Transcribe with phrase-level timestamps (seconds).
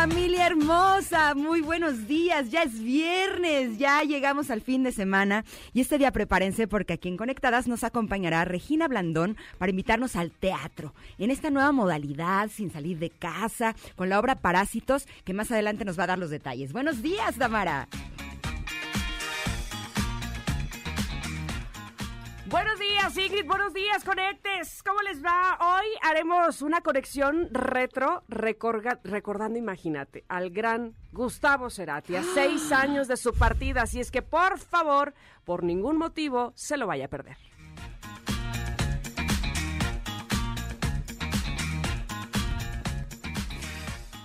[0.00, 2.50] Familia hermosa, muy buenos días.
[2.50, 7.08] Ya es viernes, ya llegamos al fin de semana y este día prepárense porque aquí
[7.08, 12.70] en Conectadas nos acompañará Regina Blandón para invitarnos al teatro en esta nueva modalidad sin
[12.70, 16.30] salir de casa con la obra Parásitos que más adelante nos va a dar los
[16.30, 16.72] detalles.
[16.72, 17.88] Buenos días, Damara.
[22.50, 23.44] Buenos días, Ingrid.
[23.46, 24.82] Buenos días, Conectes.
[24.82, 25.58] ¿Cómo les va?
[25.60, 33.18] Hoy haremos una conexión retro, recordando, imagínate, al gran Gustavo Cerati, a seis años de
[33.18, 33.82] su partida.
[33.82, 35.12] Así es que, por favor,
[35.44, 37.36] por ningún motivo, se lo vaya a perder.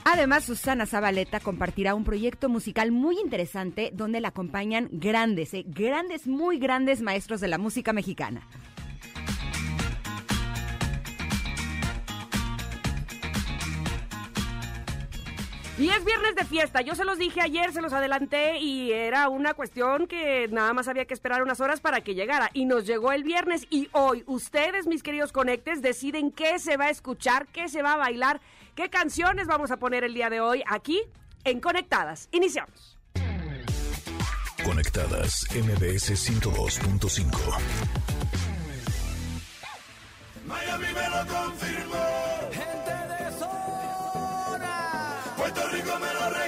[0.06, 6.28] Además, Susana Zabaleta compartirá un proyecto musical muy interesante donde la acompañan grandes, eh, grandes,
[6.28, 8.46] muy grandes maestros de la música mexicana.
[15.80, 16.82] Y es viernes de fiesta.
[16.82, 20.88] Yo se los dije ayer, se los adelanté y era una cuestión que nada más
[20.88, 22.52] había que esperar unas horas para que llegara.
[22.54, 26.86] Y nos llegó el viernes y hoy ustedes, mis queridos conectes, deciden qué se va
[26.86, 28.40] a escuchar, qué se va a bailar
[28.76, 31.00] ¿Qué canciones vamos a poner el día de hoy aquí
[31.44, 32.28] en Conectadas?
[32.32, 32.98] Iniciamos.
[34.66, 37.58] Conectadas MBS 102.5.
[40.48, 42.06] Miami me lo confirmó.
[42.52, 45.18] Gente de zona.
[45.38, 46.43] Puerto Rico me lo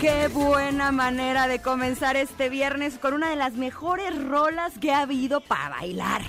[0.00, 5.02] Qué buena manera de comenzar este viernes con una de las mejores rolas que ha
[5.02, 6.22] habido para bailar.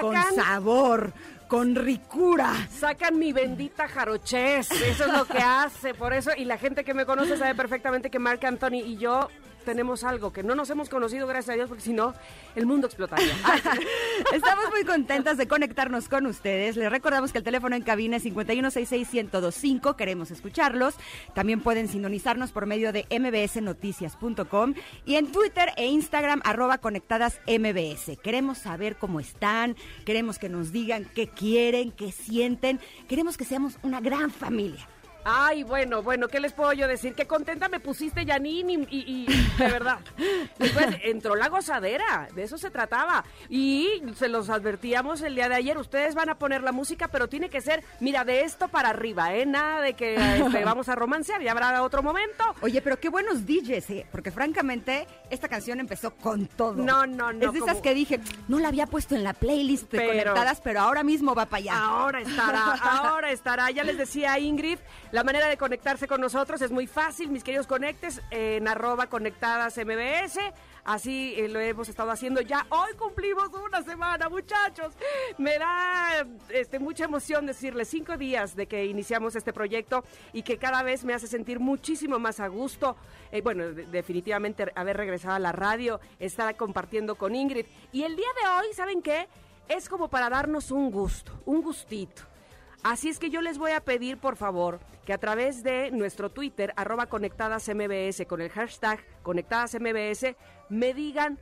[0.00, 1.12] Con sabor,
[1.48, 2.52] con ricura.
[2.70, 4.70] Sacan mi bendita jaroches.
[4.70, 5.92] Eso es lo que hace.
[5.92, 9.28] Por eso, y la gente que me conoce sabe perfectamente que Marc Anthony y yo
[9.66, 12.14] tenemos algo que no nos hemos conocido, gracias a Dios, porque si no,
[12.54, 13.34] el mundo explotaría.
[14.32, 16.76] Estamos muy contentas de conectarnos con ustedes.
[16.76, 19.96] Les recordamos que el teléfono en cabina es 5166125.
[19.96, 20.94] Queremos escucharlos.
[21.34, 28.18] También pueden sintonizarnos por medio de mbsnoticias.com y en Twitter e Instagram arroba conectadas mbs.
[28.22, 32.80] Queremos saber cómo están, queremos que nos digan qué quieren, qué sienten.
[33.08, 34.88] Queremos que seamos una gran familia.
[35.28, 37.16] Ay, bueno, bueno, ¿qué les puedo yo decir?
[37.16, 39.98] Qué contenta me pusiste, Janine, y, de verdad.
[40.60, 43.24] Después entró la gozadera, de eso se trataba.
[43.48, 47.28] Y se los advertíamos el día de ayer, ustedes van a poner la música, pero
[47.28, 49.46] tiene que ser, mira, de esto para arriba, ¿eh?
[49.46, 52.44] Nada de que este, vamos a romancear, ya habrá otro momento.
[52.60, 54.06] Oye, pero qué buenos DJs, ¿eh?
[54.12, 56.74] Porque francamente, esta canción empezó con todo.
[56.74, 57.46] No, no, no.
[57.46, 60.78] Es de esas que dije, no la había puesto en la playlist de conectadas, pero
[60.78, 61.84] ahora mismo va para allá.
[61.84, 63.72] Ahora estará, ahora estará.
[63.72, 64.78] Ya les decía Ingrid,
[65.16, 69.78] la manera de conectarse con nosotros es muy fácil, mis queridos conectes, en arroba conectadas
[69.78, 70.38] MBS.
[70.84, 72.66] Así eh, lo hemos estado haciendo ya.
[72.68, 74.92] Hoy cumplimos una semana, muchachos.
[75.38, 80.04] Me da este, mucha emoción decirles cinco días de que iniciamos este proyecto
[80.34, 82.94] y que cada vez me hace sentir muchísimo más a gusto.
[83.32, 87.64] Eh, bueno, definitivamente haber regresado a la radio, estar compartiendo con Ingrid.
[87.90, 89.28] Y el día de hoy, ¿saben qué?
[89.66, 92.35] Es como para darnos un gusto, un gustito
[92.82, 96.30] Así es que yo les voy a pedir, por favor, que a través de nuestro
[96.30, 100.36] Twitter, arroba conectadas MBS, con el hashtag conectadas MBS,
[100.68, 101.38] me digan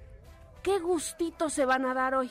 [0.62, 2.30] qué gustito se van a dar hoy.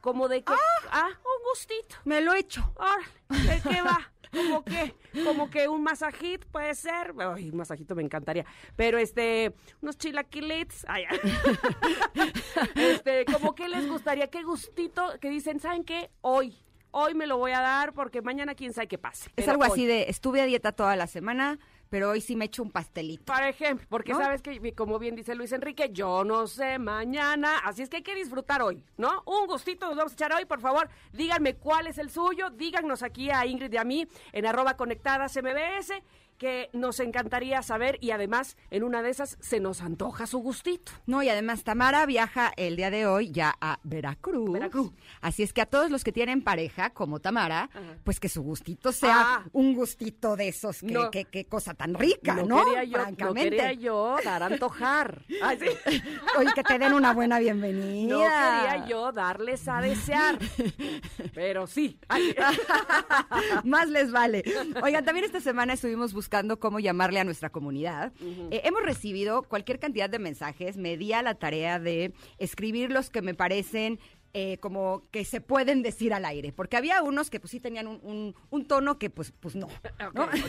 [0.00, 0.52] Como de que,
[0.90, 1.96] ah, un gustito.
[2.04, 2.72] Me lo he hecho.
[2.74, 4.12] Órale, ¿de qué va?
[4.32, 4.94] Como que,
[5.24, 7.14] como que un masajito puede ser.
[7.18, 8.46] Ay, un masajito me encantaría.
[8.76, 10.86] Pero este, unos chilaquilitos.
[10.88, 11.04] Ay,
[12.74, 16.10] este, como que les gustaría, qué gustito, que dicen, ¿saben qué?
[16.22, 16.56] Hoy,
[16.92, 19.30] hoy me lo voy a dar porque mañana quién sabe qué pase.
[19.36, 19.70] Es algo hoy.
[19.72, 21.58] así de, estuve a dieta toda la semana,
[21.88, 23.30] pero hoy sí me echo un pastelito.
[23.30, 24.18] Por ejemplo, porque ¿No?
[24.18, 28.02] sabes que, como bien dice Luis Enrique, yo no sé mañana, así es que hay
[28.02, 29.22] que disfrutar hoy, ¿no?
[29.26, 33.02] Un gustito nos vamos a echar hoy, por favor, díganme cuál es el suyo, díganos
[33.02, 35.92] aquí a Ingrid y a mí en arroba conectadas MBS,
[36.38, 40.90] que nos encantaría saber y además en una de esas se nos antoja su gustito.
[41.06, 44.50] No, y además Tamara viaja el día de hoy ya a Veracruz.
[44.52, 44.90] Veracruz.
[45.20, 47.80] Así es que a todos los que tienen pareja, como Tamara, Ajá.
[48.02, 49.44] pues que su gustito sea Ah.
[49.52, 50.80] un gustito de esos.
[50.80, 51.10] Que, No.
[51.12, 52.64] que- qué cosa tan rica, ¿no?
[52.64, 53.50] quería yo, no Francamente.
[53.50, 55.22] quería yo dar a antojar.
[55.42, 56.00] Ay, sí.
[56.38, 58.16] Oye, que te den una buena No bienvenida.
[58.16, 60.38] quería yo darles a desear,
[61.34, 62.00] pero sí.
[62.08, 62.34] Ay.
[63.64, 64.42] Más les vale.
[64.82, 66.21] Oigan, también esta semana estuvimos buscando
[66.58, 68.12] cómo llamarle a nuestra comunidad.
[68.50, 70.76] Eh, hemos recibido cualquier cantidad de mensajes.
[70.76, 73.98] Me di a la tarea de escribir los que me parecen
[74.34, 76.52] eh, como que se pueden decir al aire.
[76.52, 79.68] Porque había unos que pues sí tenían un, un- un tono que pues, pues no.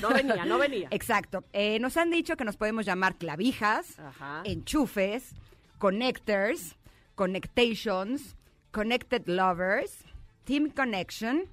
[0.01, 0.87] No venía, no venía.
[0.91, 1.43] Exacto.
[1.51, 4.41] Eh, nos han dicho que nos podemos llamar clavijas, Ajá.
[4.45, 5.33] enchufes,
[5.79, 6.77] connectors,
[7.15, 8.37] connectations,
[8.71, 10.05] connected lovers,
[10.45, 11.43] team connection,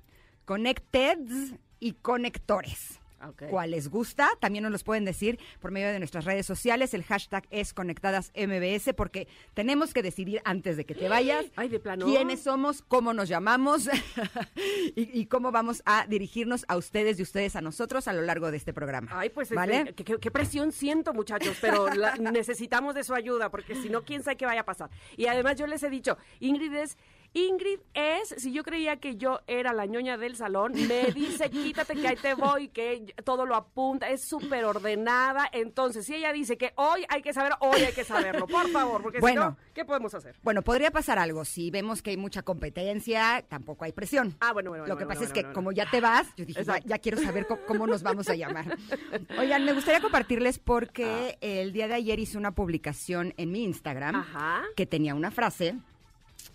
[0.44, 2.99] connecteds y conectores.
[3.28, 3.44] Ok.
[3.50, 4.28] ¿Cuál les gusta?
[4.40, 6.94] También nos los pueden decir por medio de nuestras redes sociales.
[6.94, 11.68] El hashtag es Conectadas MBS porque tenemos que decidir antes de que te vayas Ay,
[11.68, 12.06] de plano.
[12.06, 13.88] quiénes somos, cómo nos llamamos
[14.96, 18.50] y, y cómo vamos a dirigirnos a ustedes y ustedes a nosotros a lo largo
[18.50, 19.10] de este programa.
[19.12, 19.78] Ay, pues ¿vale?
[19.80, 23.88] este, qué, qué- qué presión siento, muchachos, pero la- necesitamos de su ayuda, porque si
[23.88, 24.90] no, quién sabe qué vaya a pasar.
[25.16, 26.96] Y además yo les he dicho, Ingrid es,
[27.32, 31.94] Ingrid es, si yo creía que yo era la ñoña del salón, me dice, quítate
[31.94, 35.48] que ahí te voy, que todo lo apunta, es súper ordenada.
[35.52, 39.00] Entonces, si ella dice que hoy hay que saber, hoy hay que saberlo, por favor,
[39.02, 39.42] porque Bueno.
[39.42, 40.34] si no, ¿qué podemos hacer?
[40.42, 41.44] Bueno, podría pasar algo.
[41.44, 44.34] Si vemos que hay mucha competencia, tampoco hay presión.
[44.40, 46.44] Ah, bueno, bueno, Lo bueno, que bueno, pasa es que como ya te vas, yo
[46.44, 48.76] dije, ya, quiero saber cómo, nos vamos a llamar.
[49.38, 51.00] Oigan, me gustaría compartirles porque
[51.32, 51.36] Ah.
[51.40, 54.62] el día de ayer hice una publicación en mi Instagram Ajá.
[54.76, 55.76] que tenía una frase.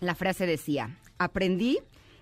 [0.00, 1.78] La frase decía, aprendí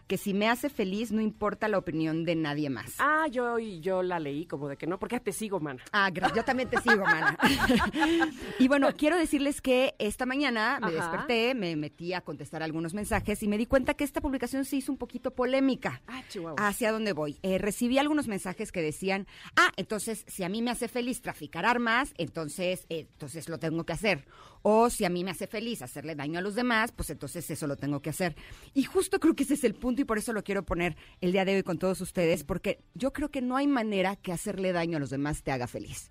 [0.07, 2.95] que si me hace feliz no importa la opinión de nadie más.
[2.99, 5.83] Ah, yo, yo la leí como de que no, porque te sigo, mana.
[5.93, 6.37] Ah, gracias.
[6.37, 7.39] Yo también te sigo, mana.
[8.59, 10.97] y bueno, quiero decirles que esta mañana me Ajá.
[10.97, 14.77] desperté, me metí a contestar algunos mensajes y me di cuenta que esta publicación se
[14.77, 16.03] hizo un poquito polémica.
[16.07, 16.57] Ah, Chihuahua.
[16.69, 17.39] ¿Hacia dónde voy?
[17.43, 21.65] Eh, recibí algunos mensajes que decían, ah, entonces si a mí me hace feliz traficar
[21.65, 24.27] armas, entonces, eh, entonces lo tengo que hacer.
[24.67, 27.67] O si a mí me hace feliz hacerle daño a los demás, pues entonces eso
[27.67, 28.35] lo tengo que hacer.
[28.73, 31.33] Y justo creo que ese es el punto y por eso lo quiero poner el
[31.33, 34.73] día de hoy con todos ustedes, porque yo creo que no hay manera que hacerle
[34.73, 36.11] daño a los demás te haga feliz.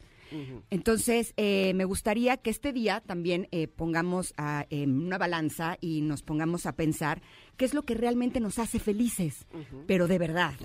[0.70, 6.24] Entonces, eh, me gustaría que este día también eh, pongamos a, una balanza y nos
[6.24, 7.22] pongamos a pensar
[7.58, 9.48] qué es lo que realmente nos hace felices,
[9.88, 10.56] pero de verdad.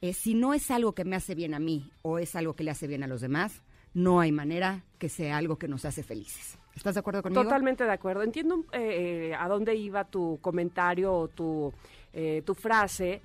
[0.00, 2.64] Eh, si no es algo que me hace bien a mí o es algo que
[2.64, 3.62] le hace bien a los demás,
[3.94, 6.58] no hay manera que sea algo que nos hace felices.
[6.74, 7.42] ¿Estás de acuerdo conmigo?
[7.42, 8.22] Totalmente de acuerdo.
[8.22, 11.72] Entiendo eh, eh, a dónde iba tu comentario o tu,
[12.12, 13.22] eh, tu frase,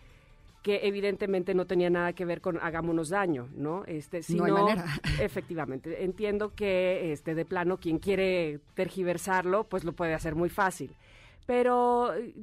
[0.61, 3.85] que evidentemente no tenía nada que ver con hagámonos daño, ¿no?
[3.85, 4.85] Este, No hay sino- manera.
[5.19, 6.03] Efectivamente.
[6.03, 10.91] Entiendo que este, de plano quien quiere tergiversarlo, pues lo puede hacer muy fácil.
[11.47, 12.33] Pero eh,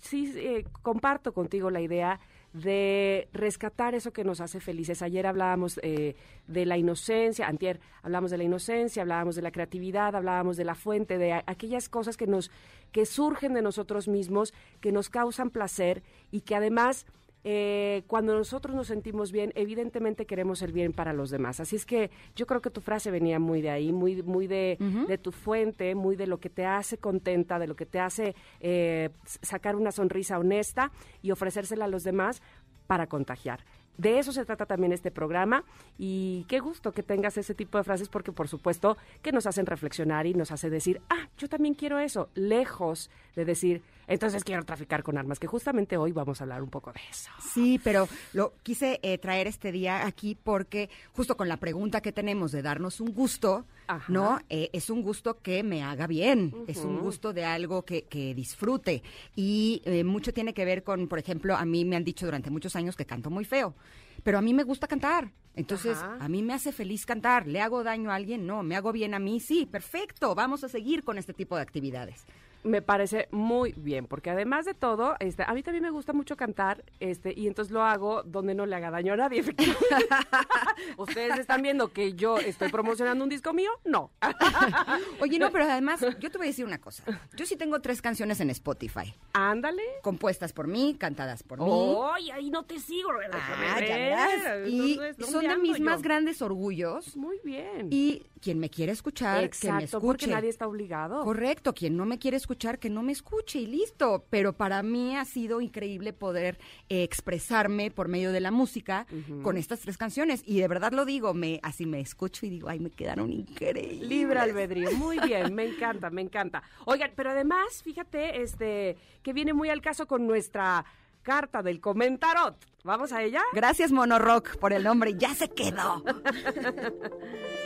[0.00, 2.18] sí eh, comparto contigo la idea
[2.62, 5.02] de rescatar eso que nos hace felices.
[5.02, 10.14] Ayer hablábamos eh, de la inocencia, antier hablábamos de la inocencia, hablábamos de la creatividad,
[10.16, 12.50] hablábamos de la fuente, de aquellas cosas que nos
[12.92, 17.04] que surgen de nosotros mismos, que nos causan placer y que además
[17.48, 21.60] eh, cuando nosotros nos sentimos bien, evidentemente queremos el bien para los demás.
[21.60, 24.76] Así es que yo creo que tu frase venía muy de ahí, muy, muy de,
[25.06, 28.34] de tu fuente, muy de lo que te hace contenta, de lo que te hace
[28.58, 29.10] eh,
[29.42, 30.90] sacar una sonrisa honesta
[31.22, 32.42] y ofrecérsela a los demás
[32.88, 33.60] para contagiar.
[33.96, 35.62] De eso se trata también este programa
[35.98, 39.66] y qué gusto que tengas ese tipo de frases porque por supuesto que nos hacen
[39.66, 44.64] reflexionar y nos hace decir, ah, yo también quiero eso, lejos de decir, entonces quiero
[44.64, 47.30] traficar con armas, que justamente hoy vamos a hablar un poco de eso.
[47.40, 52.12] Sí, pero lo quise eh, traer este día aquí porque justo con la pregunta que
[52.12, 54.12] tenemos de darnos un gusto, Ajá.
[54.12, 54.40] ¿no?
[54.48, 58.34] Eh, es un gusto que me haga bien, es un gusto de algo que, que
[58.34, 59.02] disfrute.
[59.34, 62.50] Y eh, mucho tiene que ver con, por ejemplo, a mí me han dicho durante
[62.50, 63.74] muchos años que canto muy feo.
[64.22, 65.30] pero a mí me gusta cantar.
[65.54, 66.18] Entonces, Ajá.
[66.20, 67.46] a mí me hace feliz cantar.
[67.46, 68.46] ¿Le hago daño a alguien?
[68.46, 68.62] No.
[68.62, 69.40] ¿Me hago bien a mí?
[69.40, 70.34] Sí, perfecto.
[70.34, 72.24] Vamos a seguir con este tipo de actividades.
[72.66, 76.36] Me parece muy bien, porque además de todo, este, a mí también me gusta mucho
[76.36, 79.40] cantar, este, y entonces lo hago donde no le haga daño a nadie.
[79.40, 79.86] efectivamente.
[80.96, 84.10] Ustedes están viendo que yo estoy promocionando un disco mío, no.
[85.20, 87.04] Oye, no, pero además, yo te voy a decir una cosa.
[87.36, 89.82] Yo sí tengo tres canciones en Spotify, Ándale.
[90.02, 91.70] compuestas por mí, cantadas por mí.
[92.14, 93.10] ¡Ay, ahí no te sigo!
[93.32, 93.88] Ah, ya ver.
[93.88, 94.68] verás.
[94.68, 95.84] Y Entonces, ¿dónde son de mis yo?
[95.84, 97.16] más grandes orgullos.
[97.16, 97.88] Muy bien.
[97.90, 100.36] Y quien me quiere escuchar, que me Exacto, porque escuche.
[100.36, 101.24] nadie está obligado.
[101.24, 104.24] Correcto, quien no me quiere escuchar, que no me escuche y listo.
[104.30, 106.56] Pero para mí ha sido increíble poder
[106.88, 109.04] eh, expresarme por medio de la música
[109.42, 110.44] con estas tres canciones.
[110.46, 114.08] Y de verdad lo digo, me así me escucho y digo, ay, me quedaron increíbles.
[114.08, 116.62] Libre albedrío, muy bien, me encanta, me encanta.
[116.84, 120.84] Oigan, pero además, fíjate, este, que viene muy al caso con nuestra
[121.22, 122.64] carta del comentarot.
[122.84, 123.42] ¿Vamos a ella?
[123.52, 125.14] Gracias, Mono Rock, por el nombre.
[125.18, 126.04] Ya se quedó.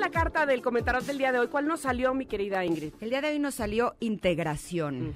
[0.00, 1.48] la carta del comentarot del día de hoy?
[1.48, 2.94] ¿Cuál nos salió, mi querida Ingrid?
[3.00, 5.14] El día de hoy nos salió integración.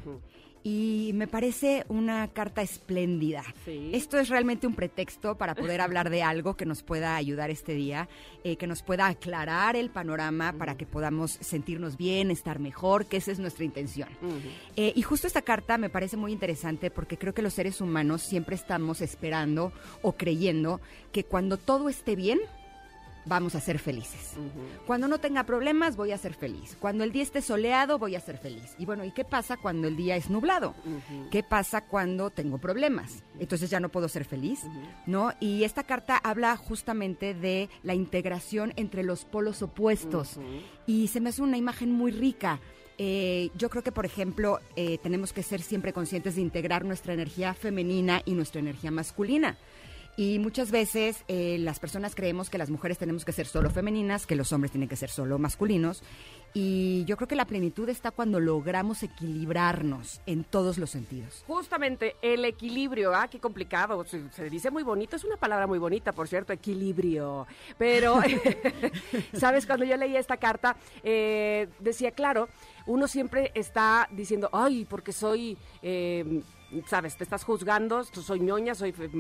[0.63, 3.43] Y me parece una carta espléndida.
[3.67, 3.91] Sí.
[3.93, 7.75] Esto es realmente un pretexto para poder hablar de algo que nos pueda ayudar este
[7.75, 8.09] día,
[8.45, 13.19] eh, que nos pueda aclarar el panorama para que podamos sentirnos bien, estar mejor, que
[13.19, 14.09] esa es nuestra intención.
[14.77, 18.23] Eh, y justo esta carta me parece muy interesante porque creo que los seres humanos
[18.23, 20.81] siempre estamos esperando o creyendo
[21.13, 22.41] que cuando todo esté bien,
[23.25, 24.35] vamos a ser felices.
[24.87, 26.77] Cuando no tenga problemas, voy a ser feliz.
[26.79, 28.75] Cuando el día esté soleado, voy a ser feliz.
[28.79, 30.75] Y bueno, ¿y qué pasa cuando el día es nublado?
[31.31, 33.23] ¿Qué pasa cuando tengo problemas?
[33.39, 34.61] Entonces ya no puedo ser feliz,
[35.07, 35.33] ¿no?
[35.41, 40.39] Y esta carta habla justamente de la integración entre los polos opuestos.
[40.87, 42.61] Y se me hace una imagen muy rica.
[42.97, 47.13] Eh, yo creo que, por ejemplo, eh, tenemos que ser siempre conscientes de integrar nuestra
[47.13, 49.57] energía femenina y nuestra energía masculina.
[50.17, 54.27] Y muchas veces eh, las personas creemos que las mujeres tenemos que ser solo femeninas,
[54.27, 56.03] que los hombres tienen que ser solo masculinos.
[56.57, 61.43] Y yo creo que la plenitud está cuando logramos equilibrarnos en todos los sentidos.
[61.49, 65.81] Justamente el equilibrio, ah, qué complicado, se, se dice muy bonito, es una palabra muy
[65.81, 67.49] bonita, por cierto, equilibrio.
[67.77, 68.21] Pero,
[69.33, 69.67] ¿sabes?
[69.67, 72.49] Cuando yo leía esta carta, eh, decía, claro,
[72.87, 75.59] uno siempre está diciendo, ay, porque soy...
[75.83, 76.41] eh,
[76.87, 79.11] sabes, te estás juzgando, soy ñoña, soy fe-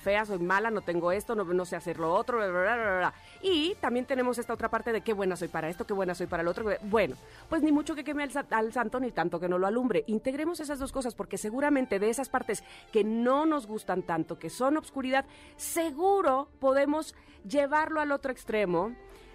[0.00, 3.14] fea, soy mala, no tengo esto, no, sé hacer lo otro, bla, bla, bla.
[3.42, 6.26] Y también tenemos esta otra parte de qué buena soy para esto, qué buena soy
[6.26, 6.64] para el otro.
[6.82, 7.16] Bueno,
[7.48, 10.04] pues ni mucho que queme al santo, ni tanto que no lo alumbre.
[10.06, 14.50] Integremos esas dos cosas, porque seguramente de esas partes que no nos gustan tanto, que
[14.50, 15.24] son obscuridad,
[15.56, 17.14] seguro podemos
[17.48, 18.94] llevarlo al otro extremo.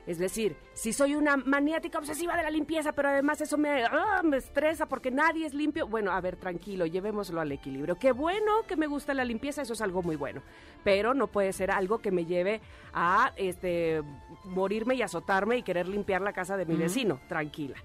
[0.09, 4.23] Es decir, si soy una maniática obsesiva de la limpieza, pero además eso me, ah,
[4.23, 7.95] me estresa porque nadie es limpio, bueno, a ver, tranquilo, llevémoslo al equilibrio.
[7.95, 10.41] Qué bueno que me gusta la limpieza, eso es algo muy bueno,
[10.83, 12.59] pero no puede ser algo que me lleve
[12.91, 14.01] a este,
[14.45, 17.75] morirme y azotarme y querer limpiar la casa de mi vecino, tranquila.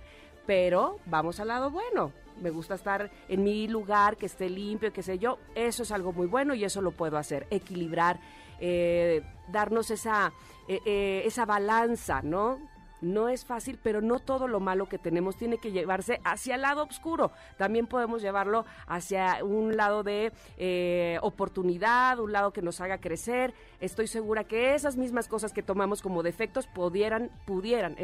[0.46, 2.10] Pero vamos al lado bueno.
[2.40, 5.38] Me gusta estar en mi lugar, que esté limpio, qué sé yo.
[5.54, 7.46] Eso es algo muy bueno y eso lo puedo hacer.
[7.50, 8.18] Equilibrar,
[8.60, 10.32] eh, darnos esa,
[10.68, 12.58] eh, eh, esa balanza, ¿no?
[13.00, 16.62] No es fácil, pero no todo lo malo que tenemos tiene que llevarse hacia el
[16.62, 17.32] lado oscuro.
[17.58, 23.52] También podemos llevarlo hacia un lado de eh, oportunidad, un lado que nos haga crecer.
[23.80, 27.96] Estoy segura que esas mismas cosas que tomamos como defectos pudieran, pudieran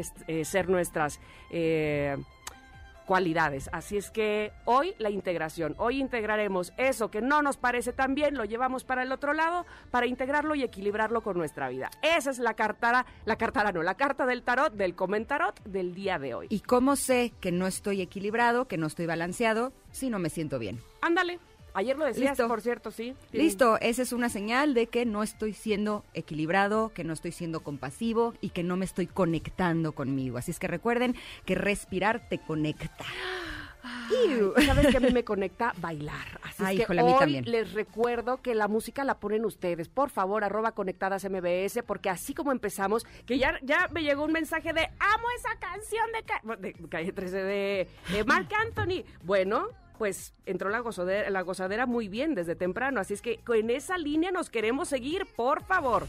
[0.43, 2.17] ser nuestras eh,
[3.11, 3.69] cualidades.
[3.73, 8.35] Así es que hoy la integración, hoy integraremos eso que no nos parece tan bien,
[8.35, 11.91] lo llevamos para el otro lado para integrarlo y equilibrarlo con nuestra vida.
[12.01, 16.19] Esa es la cartara, la cartara no, la carta del tarot, del comentarot del día
[16.19, 16.47] de hoy.
[16.49, 20.57] ¿Y cómo sé que no estoy equilibrado, que no estoy balanceado, si no me siento
[20.57, 20.79] bien?
[21.01, 21.50] Ándale.
[21.73, 22.47] Ayer lo decías, Listo.
[22.47, 23.15] por cierto, sí.
[23.31, 27.61] Listo, esa es una señal de que no estoy siendo equilibrado, que no estoy siendo
[27.61, 30.37] compasivo y que no me estoy conectando conmigo.
[30.37, 33.05] Así es que recuerden que respirar te conecta.
[33.83, 36.39] Ay, ¿Sabes que a mí me conecta bailar?
[36.43, 37.45] Así Ay, es que híjole, a mí también.
[37.45, 39.87] les recuerdo que la música la ponen ustedes.
[39.89, 44.33] Por favor, arroba conectadas MBS, porque así como empezamos, que ya, ya me llegó un
[44.33, 49.03] mensaje de amo esa canción de, Ca- de Calle 13 de, de Marc Anthony.
[49.23, 49.67] Bueno,
[50.01, 54.49] pues entró la gozadera, muy bien desde temprano, así es que en esa línea nos
[54.49, 56.07] queremos seguir, por favor.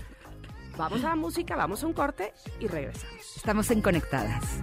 [0.78, 3.36] Vamos a la música, vamos a un corte y regresamos.
[3.36, 4.62] Estamos en Conectadas.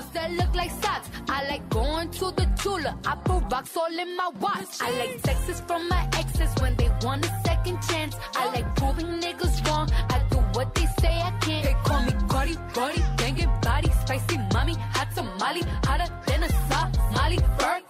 [0.00, 1.10] The ones that look like socks.
[1.28, 2.98] I like going to the Tula.
[3.04, 4.80] I put rocks all in my watch.
[4.80, 8.16] I like texts from my exes when they want a second chance.
[8.34, 9.90] I like proving niggas wrong.
[10.08, 11.64] I do what they say I can't.
[11.64, 17.36] They call me Cardi, Cardi, banging body, spicy mommy, hot tamale, hotter than a Somali.
[17.58, 17.89] Virgo,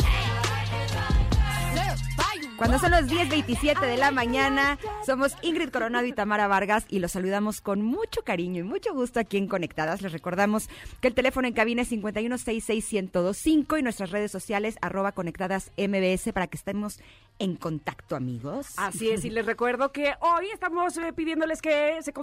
[2.61, 7.13] Cuando son las 10.27 de la mañana, somos Ingrid Coronado y Tamara Vargas y los
[7.13, 10.03] saludamos con mucho cariño y mucho gusto aquí en Conectadas.
[10.03, 10.69] Les recordamos
[11.01, 16.45] que el teléfono en cabina es 5166125 y nuestras redes sociales arroba conectadas mbs para
[16.45, 16.99] que estemos
[17.39, 18.75] en contacto, amigos.
[18.77, 22.13] Así es, y les recuerdo que hoy estamos eh, pidiéndoles que se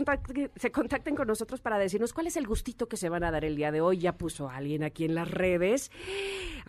[0.71, 3.57] contacten con nosotros para decirnos cuál es el gustito que se van a dar el
[3.57, 3.99] día de hoy.
[3.99, 5.91] Ya puso alguien aquí en las redes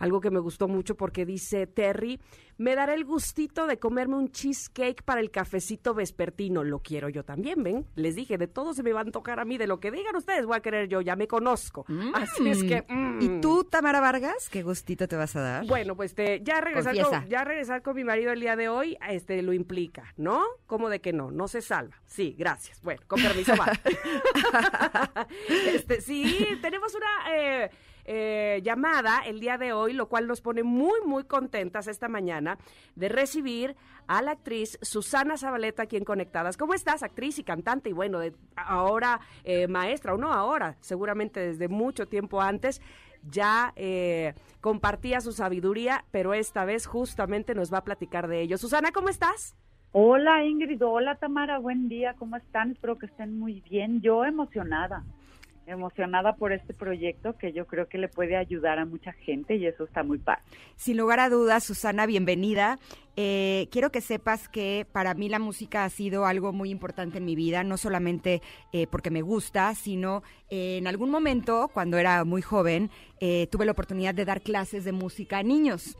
[0.00, 2.18] algo que me gustó mucho porque dice Terry,
[2.60, 6.62] me daré el gustito de comerme un cheesecake para el cafecito vespertino.
[6.62, 7.86] Lo quiero yo también, ¿ven?
[7.94, 10.14] Les dije, de todo se me va a antojar a mí, de lo que digan
[10.14, 11.86] ustedes voy a querer yo, ya me conozco.
[12.12, 12.84] Así es que...
[12.86, 13.18] mm.
[13.22, 15.66] ¿Y tú, Tamara Vargas, qué gustito te vas a dar?
[15.66, 17.20] Bueno, pues te- ya regresar Confiesa.
[17.22, 20.42] con, ya regresar con mi marido el día de hoy, este lo implica, ¿no?
[20.66, 21.30] ¿Cómo de que no?
[21.30, 21.96] No se salva.
[22.04, 22.82] Sí, gracias.
[22.82, 23.72] Bueno, con permiso va.
[25.66, 27.06] este, sí, tenemos una
[27.36, 27.70] eh,
[28.04, 32.58] eh, llamada el día de hoy, lo cual nos pone muy, muy contentas esta mañana
[32.96, 36.56] de recibir a la actriz Susana Zabaleta aquí en Conectadas.
[36.56, 37.90] ¿Cómo estás, actriz y cantante?
[37.90, 38.20] Y bueno,
[38.56, 42.80] ahora eh, maestra, o no ahora, seguramente desde mucho tiempo antes
[43.28, 48.58] ya eh, compartía su sabiduría, pero esta vez justamente nos va a platicar de ello.
[48.58, 49.56] Susana, ¿cómo estás?
[49.92, 52.72] Hola Ingrid, hola Tamara, buen día, ¿cómo están?
[52.72, 54.00] Espero que estén muy bien.
[54.00, 55.04] Yo emocionada,
[55.70, 59.66] emocionada por este proyecto que yo creo que le puede ayudar a mucha gente y
[59.66, 60.42] eso está muy padre.
[60.76, 62.78] Sin lugar a dudas, Susana, bienvenida.
[63.16, 67.24] Eh, quiero que sepas que para mí la música ha sido algo muy importante en
[67.24, 68.40] mi vida, no solamente
[68.72, 73.66] eh, porque me gusta, sino eh, en algún momento, cuando era muy joven, eh, tuve
[73.66, 75.96] la oportunidad de dar clases de música a niños.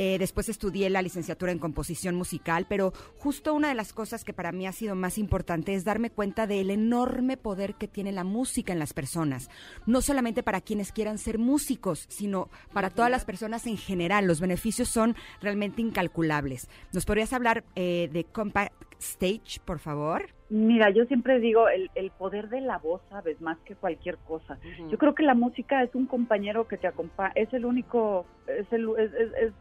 [0.00, 4.32] Eh, después estudié la licenciatura en composición musical, pero justo una de las cosas que
[4.32, 8.22] para mí ha sido más importante es darme cuenta del enorme poder que tiene la
[8.24, 9.50] música en las personas.
[9.86, 14.24] No solamente para quienes quieran ser músicos, sino para todas las personas en general.
[14.26, 16.68] Los beneficios son realmente incalculables.
[16.92, 20.26] ¿Nos podrías hablar eh, de Compact Stage, por favor?
[20.50, 24.58] Mira, yo siempre digo el, el poder de la voz, sabes, más que cualquier cosa.
[24.90, 28.66] Yo creo que la música es un compañero que te acompaña, es el único, es
[28.72, 29.52] el, es, es- es-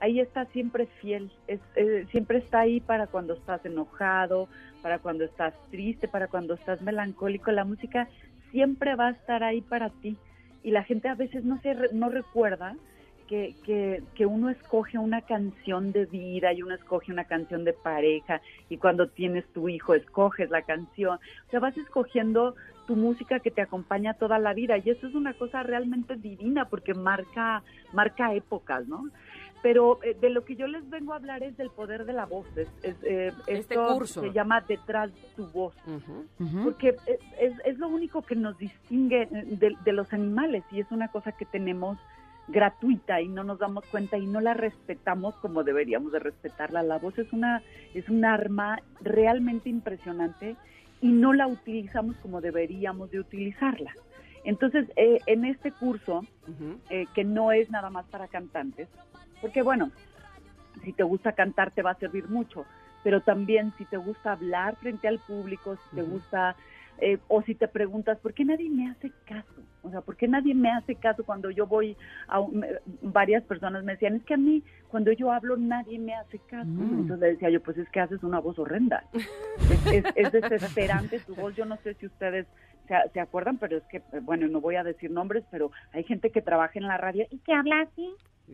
[0.00, 4.48] ahí está siempre fiel, es, eh, siempre está ahí para cuando estás enojado,
[4.82, 7.50] para cuando estás triste, para cuando estás melancólico.
[7.52, 8.08] La música
[8.50, 10.16] siempre va a estar ahí para ti
[10.62, 12.76] y la gente a veces no se no recuerda
[13.28, 17.72] que, que, que uno escoge una canción de vida y uno escoge una canción de
[17.72, 21.18] pareja y cuando tienes tu hijo escoges la canción.
[21.46, 22.54] O sea, vas escogiendo
[22.86, 26.66] tu música que te acompaña toda la vida y eso es una cosa realmente divina
[26.66, 29.04] porque marca, marca épocas, ¿no?
[29.64, 32.26] Pero eh, de lo que yo les vengo a hablar es del poder de la
[32.26, 32.46] voz.
[32.54, 34.20] Es, es, eh, Este esto curso.
[34.20, 35.74] se llama detrás de tu voz
[36.62, 40.90] porque es, es- es lo único que nos distingue de, de los animales y es
[40.90, 41.96] una cosa que tenemos
[42.48, 46.82] gratuita y no nos damos cuenta y no la respetamos como deberíamos de respetarla.
[46.82, 47.62] La voz es una
[47.94, 50.56] es un arma realmente impresionante
[51.00, 53.92] y no la utilizamos como deberíamos de utilizarla.
[54.44, 56.20] Entonces, eh, en este curso,
[56.90, 58.88] eh, que no es nada más para cantantes,
[59.44, 59.90] porque bueno,
[60.84, 62.64] si te gusta cantar te va a servir mucho,
[63.02, 66.56] pero también si te gusta hablar frente al público, si te gusta,
[66.96, 69.60] eh, o si te preguntas, ¿por qué nadie me hace caso?
[69.82, 71.94] O sea, ¿por qué nadie me hace caso cuando yo voy
[72.26, 72.68] a un- me-
[73.02, 76.70] varias personas me decían, es que a mí cuando yo hablo nadie me hace caso.
[76.70, 77.00] Mm.
[77.00, 79.04] Entonces le decía yo, pues es que haces una voz horrenda.
[79.12, 81.54] es, es- es desesperante tu voz.
[81.54, 82.46] Yo no sé si ustedes
[82.88, 86.02] se, se acuerdan, pero es que, eh, bueno, no voy a decir nombres, pero hay
[86.04, 88.08] gente que trabaja en la radio y que habla así.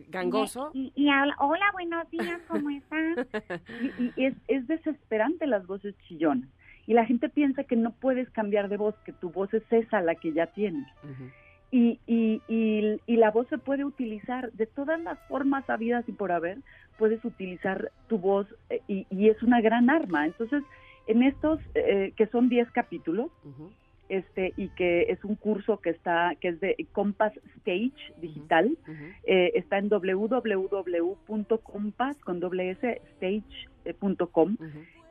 [0.09, 0.71] Gangoso.
[0.73, 3.27] Y, y habla, hola, buenos días, ¿cómo están?
[3.99, 6.49] y y es, es desesperante las voces chillonas.
[6.87, 10.01] Y la gente piensa que no puedes cambiar de voz, que tu voz es esa
[10.01, 10.87] la que ya tienes.
[11.71, 16.31] y, y, y, la voz se puede utilizar de todas las formas habidas y por
[16.31, 16.57] haber,
[16.97, 20.25] puedes utilizar tu voz eh, y, y es una gran arma.
[20.25, 20.63] Entonces,
[21.07, 23.31] en estos, eh, que son 10 capítulos,
[24.09, 28.77] este, y que es un curso que está, que es de Compass Stage digital,
[29.23, 30.57] eh, está en www.compass
[32.17, 34.57] con doble s stage.com.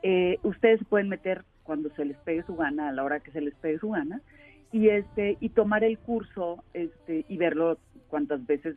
[0.03, 3.41] Eh, ustedes pueden meter cuando se les pegue su gana, a la hora que se
[3.41, 4.21] les pegue su gana,
[4.71, 8.75] y este, y tomar el curso, este, y verlo cuantas veces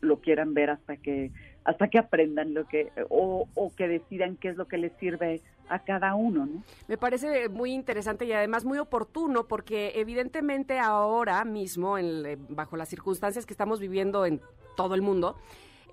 [0.00, 1.30] lo quieran ver hasta que
[1.64, 5.40] hasta que aprendan lo que o, o, que decidan qué es lo que les sirve
[5.68, 6.62] a cada uno, ¿no?
[6.88, 12.88] Me parece muy interesante y además muy oportuno porque evidentemente ahora mismo, en, bajo las
[12.88, 14.40] circunstancias que estamos viviendo en
[14.76, 15.36] todo el mundo,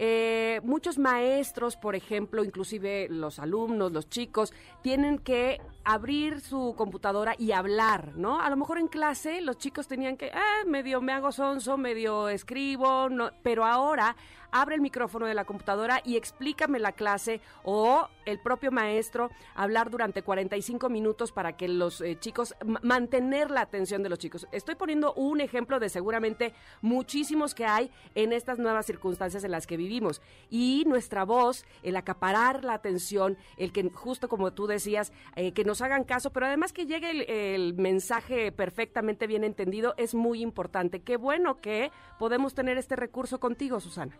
[0.01, 7.35] eh, muchos maestros, por ejemplo, inclusive los alumnos, los chicos, tienen que abrir su computadora
[7.37, 8.39] y hablar, ¿no?
[8.39, 12.29] A lo mejor en clase los chicos tenían que, ah, medio me hago sonso, medio
[12.29, 14.15] escribo, no, pero ahora
[14.51, 19.89] abre el micrófono de la computadora y explícame la clase o el propio maestro hablar
[19.89, 24.47] durante 45 minutos para que los eh, chicos, mantener la atención de los chicos.
[24.51, 29.67] Estoy poniendo un ejemplo de seguramente muchísimos que hay en estas nuevas circunstancias en las
[29.67, 30.21] que vivimos.
[30.49, 35.63] Y nuestra voz, el acaparar la atención, el que justo como tú decías, eh, que
[35.63, 40.41] nos hagan caso, pero además que llegue el, el mensaje perfectamente bien entendido, es muy
[40.41, 41.01] importante.
[41.01, 44.17] Qué bueno que podemos tener este recurso contigo, Susana.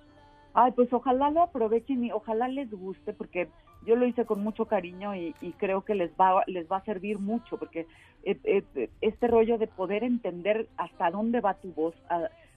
[0.53, 3.47] Ay, pues ojalá lo aprovechen y ojalá les guste, porque
[3.85, 7.19] yo lo hice con mucho cariño y, creo que les va, les va a servir
[7.19, 7.85] mucho, porque
[8.23, 11.95] eh, eh, este rollo de poder entender hasta dónde va tu voz,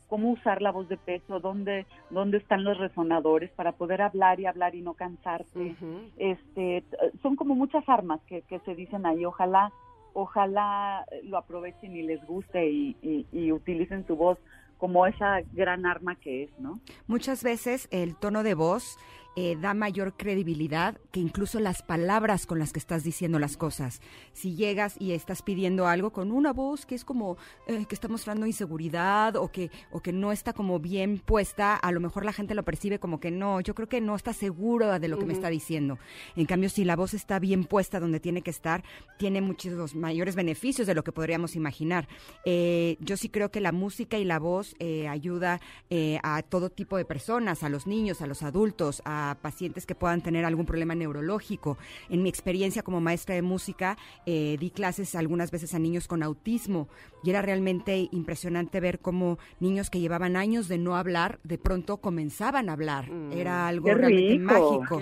[0.09, 4.47] cómo usar la voz de peso, dónde, dónde están los resonadores para poder hablar y
[4.47, 5.75] hablar y no cansarte,
[6.17, 6.85] este,
[7.23, 9.73] son como muchas armas que, que se dicen ahí, ojalá
[10.15, 14.37] ojalá lo aprovechen y les guste y utilicen su voz
[14.83, 16.81] como esa gran arma que es, ¿no?
[17.07, 18.99] Muchas veces el tono de voz
[19.35, 24.03] eh, da mayor credibilidad que incluso las palabras con las que estás diciendo las cosas.
[24.35, 28.09] Si llegas y estás pidiendo algo con una voz que es como eh, que está
[28.09, 32.35] mostrando inseguridad o que, o que no está como bien puesta, a lo mejor la
[32.35, 35.25] gente lo percibe como que no, yo creo que no está seguro de lo que
[35.25, 35.99] me está diciendo.
[36.37, 38.85] En cambio, si la voz está bien puesta donde tiene que estar,
[39.19, 42.07] tiene muchos mayores beneficios de lo que podríamos imaginar.
[42.45, 44.75] Eh, yo sí creo que la música y la voz
[45.09, 45.61] ayuda
[46.23, 50.21] a todo tipo de personas, a los niños, a los adultos, a pacientes que puedan
[50.23, 51.77] tener algún problema neurológico.
[52.09, 56.23] En mi experiencia como maestra de música, eh, di clases algunas veces a niños con
[56.23, 56.89] autismo
[57.23, 61.99] y era realmente impresionante ver cómo niños que llevaban años de no hablar, de pronto
[61.99, 63.11] comenzaban a hablar.
[63.11, 63.33] Mm.
[63.33, 65.01] Era algo realmente mágico.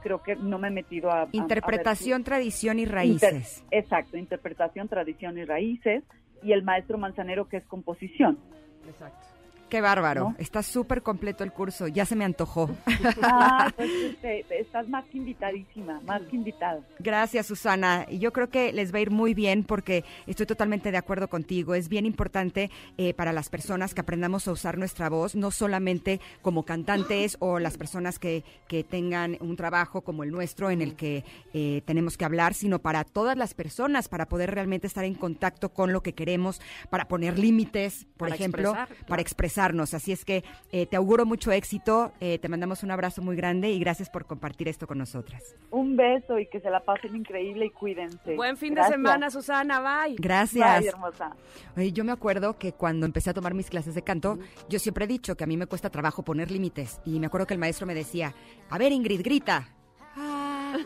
[0.02, 1.28] creo que no me he metido a...
[1.32, 3.64] Interpretación, tradición y raíces.
[3.70, 6.04] exacto, interpretación, tradición y raíces.
[6.42, 8.38] Y el maestro Manzanero que es composición.
[8.86, 9.31] Exacto.
[9.72, 10.34] Qué bárbaro.
[10.36, 11.88] Está súper completo el curso.
[11.88, 12.68] Ya se me antojó.
[13.24, 16.80] Ah, pues este, estás más que invitadísima, más que invitada.
[16.98, 18.06] Gracias, Susana.
[18.08, 21.28] Y yo creo que les va a ir muy bien porque estoy totalmente de acuerdo
[21.28, 21.74] contigo.
[21.74, 26.20] Es bien importante eh, para las personas que aprendamos a usar nuestra voz, no solamente
[26.42, 30.94] como cantantes o las personas que, que tengan un trabajo como el nuestro en el
[30.94, 35.14] que eh, tenemos que hablar, sino para todas las personas, para poder realmente estar en
[35.14, 39.06] contacto con lo que queremos, para poner límites, por Para ejemplo, expresar, claro.
[39.06, 39.22] para
[39.62, 39.94] expresarnos.
[39.94, 43.70] Así es que eh, te auguro mucho éxito, eh, te mandamos un abrazo muy grande
[43.70, 45.56] y gracias por compartir esto con nosotras.
[45.70, 48.34] Un beso y que se la pasen increíble y cuídense.
[48.34, 48.90] Buen fin Gracias.
[48.90, 49.80] de semana, Susana.
[49.80, 50.16] Bye.
[50.18, 50.80] Gracias.
[50.80, 51.36] Bye, hermosa.
[51.76, 55.04] Oye, yo me acuerdo que cuando empecé a tomar mis clases de canto, yo siempre
[55.04, 57.00] he dicho que a mí me cuesta trabajo poner límites.
[57.04, 58.34] Y me acuerdo que el maestro me decía,
[58.70, 59.68] a ver Ingrid, grita.
[60.16, 60.76] Ah.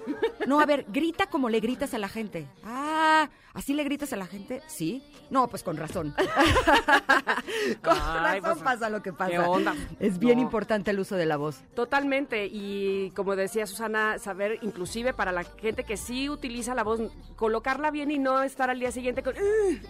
[0.47, 2.47] No, a ver, grita como le gritas a la gente.
[2.65, 4.63] Ah, ¿así le gritas a la gente?
[4.69, 5.03] Sí.
[5.31, 6.15] No, pues con razón.
[7.83, 9.31] con Ay, razón pues, pasa lo que pasa.
[9.31, 9.75] ¿qué onda?
[9.99, 10.43] Es bien No.
[10.45, 11.63] importante el uso de la voz.
[11.75, 17.01] Totalmente, y como decía Susana, saber inclusive para la gente que sí utiliza la voz,
[17.37, 19.35] colocarla bien y no estar al día siguiente con,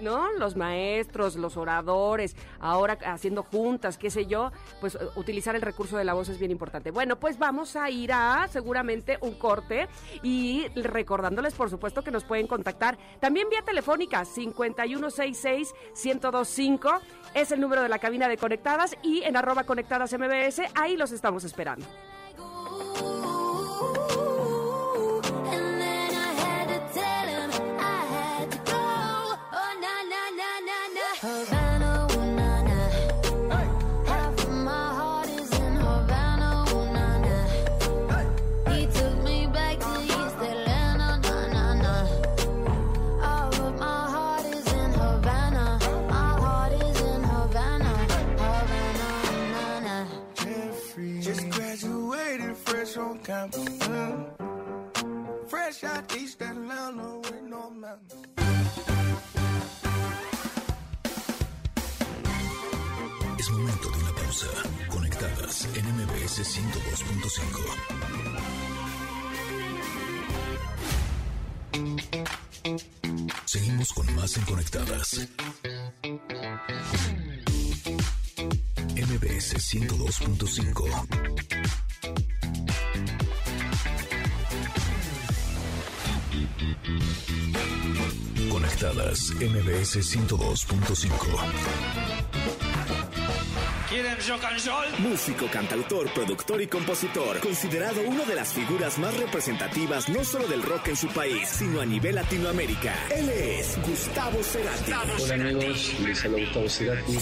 [0.01, 0.33] ¿no?
[0.33, 5.97] Los maestros, los oradores, ahora haciendo juntas, qué sé yo, pues eh, utilizar el recurso
[5.97, 6.91] de la voz es bien importante.
[6.91, 9.89] Bueno, pues vamos a ir a seguramente un corte
[10.23, 17.01] y recordándoles, por supuesto, que nos pueden contactar también telefónica 5166-1025
[17.35, 21.13] es el número de la cabina de Conectadas y en arroba conectadas MBS, ahí los
[21.13, 21.87] estamos esperando.
[31.27, 31.86] And
[52.67, 53.79] fresh on campus.
[55.47, 56.17] Fresh Atlanta.
[63.39, 64.47] Es momento de una pausa.
[64.89, 67.61] Conectadas en MBS 102.5.
[73.45, 75.29] Seguimos con más en Conectadas.
[78.97, 81.86] MBS 102.5.
[88.51, 91.37] Conectadas MBS 102.5.
[93.89, 95.11] ¿Quieren rock and roll?
[95.11, 100.63] Músico, cantautor, productor y compositor, considerado una de las figuras más representativas no solo del
[100.63, 102.95] rock en su país, sino a nivel Latinoamérica.
[103.11, 104.93] Él es Gustavo Cerati.
[105.23, 107.19] Hola amigos, les habla Gustavo Cerati.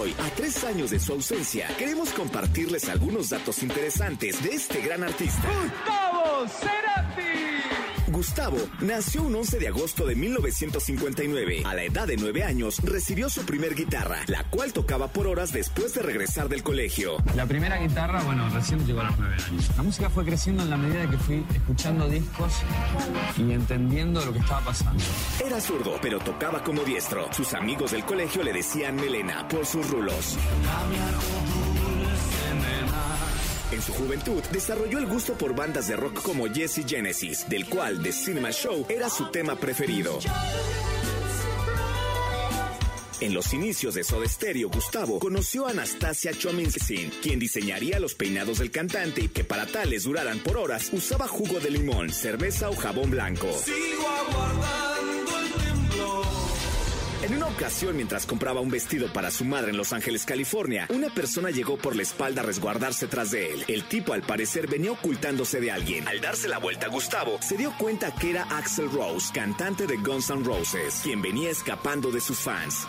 [0.00, 5.02] Hoy, a tres años de su ausencia, queremos compartirles algunos datos interesantes de este gran
[5.04, 5.42] artista.
[5.62, 7.19] ¡Gustavo Cerati!
[8.10, 11.62] Gustavo nació un 11 de agosto de 1959.
[11.64, 15.52] A la edad de 9 años recibió su primer guitarra, la cual tocaba por horas
[15.52, 17.16] después de regresar del colegio.
[17.34, 19.70] La primera guitarra, bueno, recién llegó a los nueve años.
[19.76, 22.52] La música fue creciendo en la medida que fui escuchando discos
[23.36, 25.02] y entendiendo lo que estaba pasando.
[25.44, 27.32] Era zurdo, pero tocaba como diestro.
[27.32, 30.36] Sus amigos del colegio le decían melena por sus rulos.
[33.80, 38.02] En su juventud desarrolló el gusto por bandas de rock como Jesse Genesis, del cual
[38.02, 40.18] The Cinema Show era su tema preferido.
[43.20, 48.58] En los inicios de Soda Stereo, Gustavo conoció a Anastasia Chominsin, quien diseñaría los peinados
[48.58, 52.76] del cantante y que para tales duraran por horas usaba jugo de limón, cerveza o
[52.76, 53.48] jabón blanco.
[53.64, 54.79] Sigo.
[57.22, 61.10] En una ocasión, mientras compraba un vestido para su madre en Los Ángeles, California, una
[61.10, 63.64] persona llegó por la espalda a resguardarse tras de él.
[63.68, 66.08] El tipo, al parecer, venía ocultándose de alguien.
[66.08, 70.30] Al darse la vuelta, Gustavo se dio cuenta que era Axel Rose, cantante de Guns
[70.30, 72.86] N' Roses, quien venía escapando de sus fans.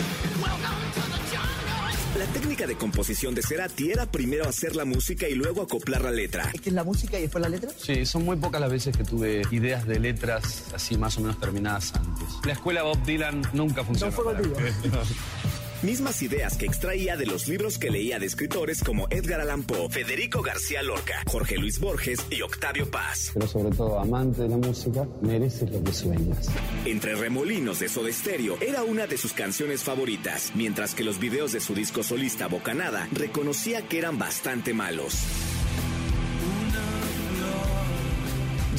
[2.22, 6.12] La técnica de composición de Cerati era primero hacer la música y luego acoplar la
[6.12, 6.52] letra.
[6.54, 7.72] ¿Esta es la música y después la letra?
[7.76, 11.40] Sí, son muy pocas las veces que tuve ideas de letras así más o menos
[11.40, 12.28] terminadas antes.
[12.46, 14.12] La escuela Bob Dylan nunca funcionó.
[14.12, 14.56] fue para contigo.
[15.84, 19.90] Mismas ideas que extraía de los libros que leía de escritores como Edgar Allan Poe,
[19.90, 23.32] Federico García Lorca, Jorge Luis Borges y Octavio Paz.
[23.34, 26.50] Pero sobre todo, amante de la música, mereces lo que sueñas.
[26.86, 31.52] Entre remolinos de Soda Stereo era una de sus canciones favoritas, mientras que los videos
[31.52, 35.16] de su disco solista Bocanada reconocía que eran bastante malos.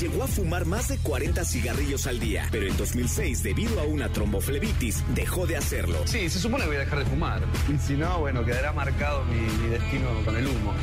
[0.02, 4.08] Llegó a fumar más de 40 cigarrillos al día, pero en 2006, debido a una
[4.08, 5.96] tromboflebitis, dejó de hacerlo.
[6.06, 7.42] Sí, se supone que voy a dejar de fumar.
[7.72, 10.74] Y si no, bueno, quedará marcado mi, mi destino con el humo.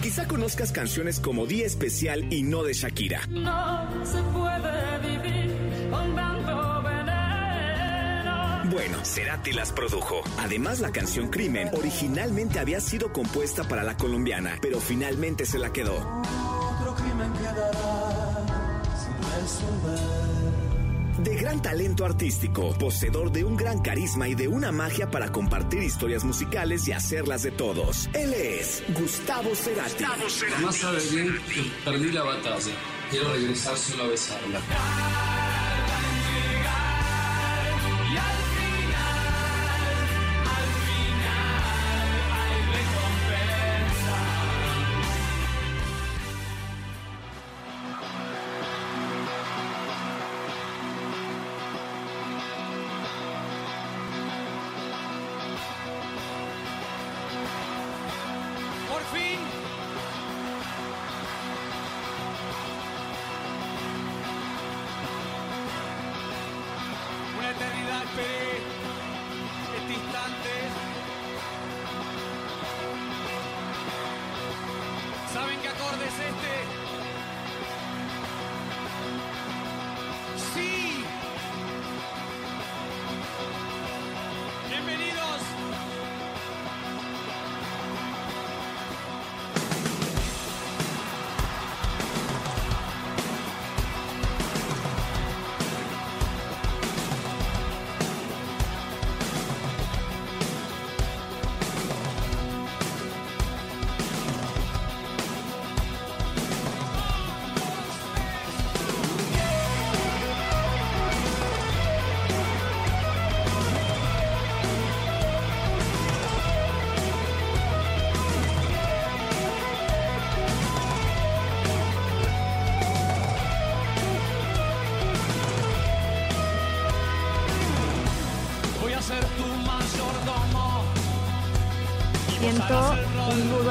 [0.00, 3.26] Quizá conozcas canciones como Día Especial y no de Shakira.
[3.26, 8.70] No se puede vivir con tanto veneno.
[8.70, 10.22] Bueno, Cerati las produjo.
[10.38, 15.72] Además, la canción Crimen originalmente había sido compuesta para la colombiana, pero finalmente se la
[15.72, 15.96] quedó.
[15.96, 18.23] Otro crimen quedará.
[21.18, 25.82] De gran talento artístico, poseedor de un gran carisma y de una magia para compartir
[25.82, 28.08] historias musicales y hacerlas de todos.
[28.12, 30.04] Él es Gustavo Cerati.
[30.62, 32.72] Más sabe bien que perdí la batalla.
[33.10, 34.60] Quiero regresar solo a besarla.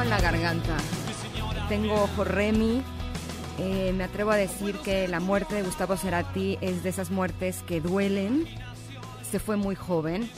[0.03, 0.77] En la garganta.
[1.69, 2.81] Tengo ojo Remy.
[3.59, 7.63] Eh, me atrevo a decir que la muerte de Gustavo Cerati es de esas muertes
[7.63, 8.45] que duelen.
[9.29, 10.29] Se fue muy joven.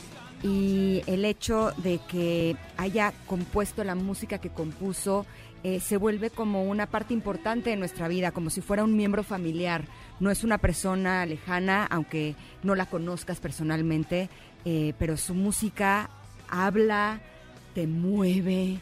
[0.44, 5.26] Y el hecho de que haya compuesto la música que compuso
[5.64, 9.24] eh, se vuelve como una parte importante de nuestra vida, como si fuera un miembro
[9.24, 9.86] familiar.
[10.20, 14.30] No es una persona lejana, aunque no la conozcas personalmente,
[14.64, 16.12] eh, pero su música
[16.50, 17.20] habla,
[17.74, 18.80] te mueve,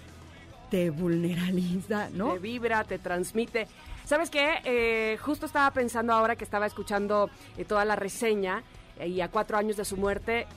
[0.73, 2.33] te vulneraliza, ¿no?
[2.33, 3.67] Te vibra, te transmite.
[4.05, 4.55] ¿Sabes qué?
[4.65, 8.63] Eh, justo estaba pensando ahora que estaba escuchando eh, toda la reseña
[8.97, 10.47] eh, y a cuatro años de su muerte,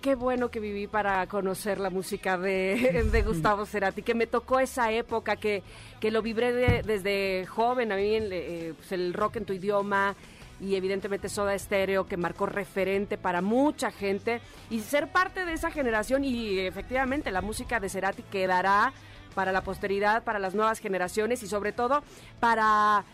[0.00, 4.92] qué bueno que viví para conocer la música de, Gustavo Cerati, que me tocó esa
[4.92, 5.64] época, que,
[5.98, 9.54] que lo vibré de- desde joven, a mí el, eh, pues, el rock en tu
[9.54, 10.14] idioma
[10.60, 15.72] y evidentemente Soda Stereo, que marcó referente para mucha gente, y ser parte de esa
[15.72, 18.92] generación y efectivamente la música de Cerati quedará
[19.32, 22.02] para la posteridad, para las nuevas generaciones y sobre todo
[22.40, 23.04] para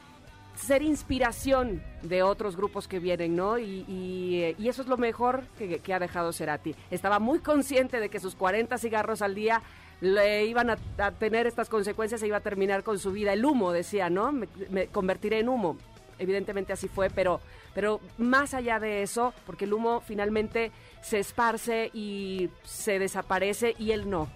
[0.58, 3.58] ser inspiración de otros grupos que vienen, ¿no?
[3.58, 6.74] Y, y, eh, y eso es lo mejor que, ha dejado Cerati.
[6.90, 9.62] Estaba muy consciente de que sus 40 cigarros al día
[10.00, 13.32] le iban a, a tener estas consecuencias e iba a terminar con su vida.
[13.32, 14.32] El humo, decía, ¿no?
[14.32, 15.76] Me, me convertiré en humo.
[16.18, 17.40] Evidentemente así fue, pero,
[17.74, 23.92] pero más allá de eso, porque el humo finalmente se esparce y se desaparece y
[23.92, 24.28] él no.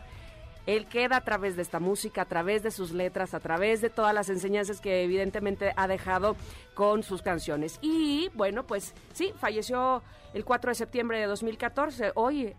[0.66, 3.90] Él queda a través de esta música, a través de sus letras, a través de
[3.90, 6.37] todas las enseñanzas que evidentemente ha dejado
[6.75, 7.79] con sus canciones.
[7.83, 10.03] Y bueno, pues sí, falleció
[10.35, 12.12] el 4 de septiembre de 2014.
[12.14, 12.55] Hoy,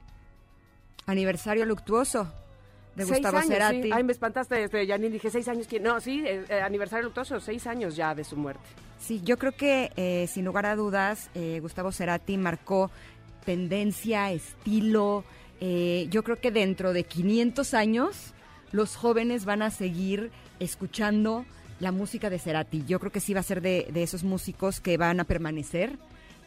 [1.05, 2.31] Aniversario luctuoso
[2.95, 3.83] de seis Gustavo años, Cerati.
[3.83, 3.89] sí.
[3.93, 5.67] Ay, me espantaste, este, Janine, dije seis años.
[5.67, 5.83] ¿quién?
[5.83, 8.63] No, sí, eh, eh, aniversario luctuoso, seis años ya de su muerte.
[8.99, 12.89] Sí, yo creo que eh, sin lugar a dudas eh, Gustavo Cerati marcó
[13.45, 15.25] tendencia, estilo.
[15.65, 18.33] Eh, yo creo que dentro de 500 años
[18.73, 21.45] los jóvenes van a seguir escuchando
[21.79, 22.83] la música de Cerati.
[22.85, 25.97] Yo creo que sí va a ser de, de esos músicos que van a permanecer,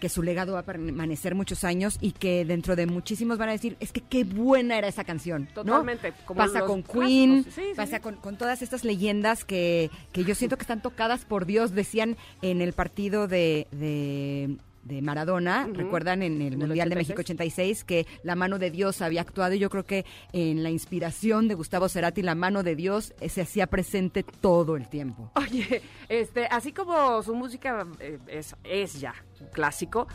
[0.01, 3.53] que su legado va a permanecer muchos años y que dentro de muchísimos van a
[3.53, 5.49] decir, es que qué buena era esa canción.
[5.57, 5.62] ¿no?
[5.62, 7.55] Totalmente, como pasa con Queen, clásicos.
[7.55, 8.03] Sí, sí, pasa sí.
[8.03, 12.19] con, con todas estas leyendas que, que yo siento que están tocadas por Dios, decían
[12.43, 15.68] en el partido de, de, de Maradona.
[15.72, 17.09] Recuerdan en el En el Mundial de 86.
[17.09, 20.70] México 86 que la mano de Dios había actuado y yo creo que en la
[20.70, 25.30] inspiración de Gustavo Cerati la mano de Dios eh, se hacía presente todo el tiempo.
[25.34, 30.07] Oye, este, así como su música eh, es, es ya un clásico,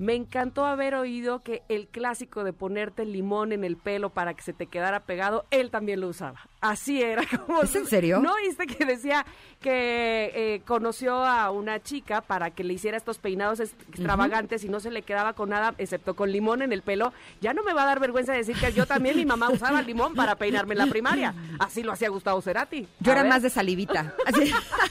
[0.00, 4.42] me encantó haber oído que el clásico de ponerte limón en el pelo para que
[4.42, 6.40] se te quedara pegado, él también lo usaba.
[6.62, 7.62] Así era como...
[7.62, 8.18] ¿Es en serio?
[8.20, 9.24] ¿No viste que decía
[9.60, 14.80] que eh, conoció a una chica para que le hiciera estos peinados extravagantes y no
[14.80, 17.12] se le quedaba con nada excepto con limón en el pelo?
[17.42, 20.14] Ya no me va a dar vergüenza decir que yo también, mi mamá usaba limón
[20.14, 21.34] para peinarme en la primaria.
[21.58, 22.86] Así lo hacía Gustavo Cerati.
[23.00, 23.32] Yo A era ver.
[23.32, 24.14] más de salivita.
[24.26, 24.50] Así-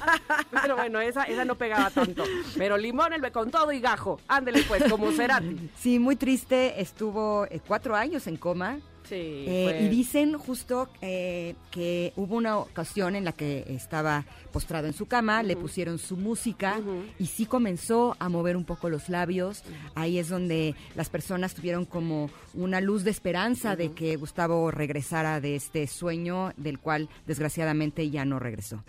[0.61, 2.23] Pero bueno, esa, esa no pegaba tanto.
[2.57, 4.19] Pero limón el con todo y gajo.
[4.27, 5.69] Ándele pues, como Cerati.
[5.77, 6.79] Sí, muy triste.
[6.81, 8.79] Estuvo eh, cuatro años en coma.
[9.07, 9.81] Sí, Eh, pues.
[9.81, 14.23] Y dicen justo eh, que hubo una ocasión en la que estaba
[14.53, 16.79] postrado en su cama, le pusieron su música
[17.17, 19.63] y sí comenzó a mover un poco los labios.
[19.95, 25.41] Ahí es donde las personas tuvieron como una luz de esperanza de que Gustavo regresara
[25.41, 28.83] de este sueño del cual desgraciadamente ya no regresó.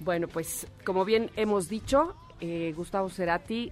[0.00, 3.70] Bueno, pues como bien hemos dicho, eh, Gustavo Cerati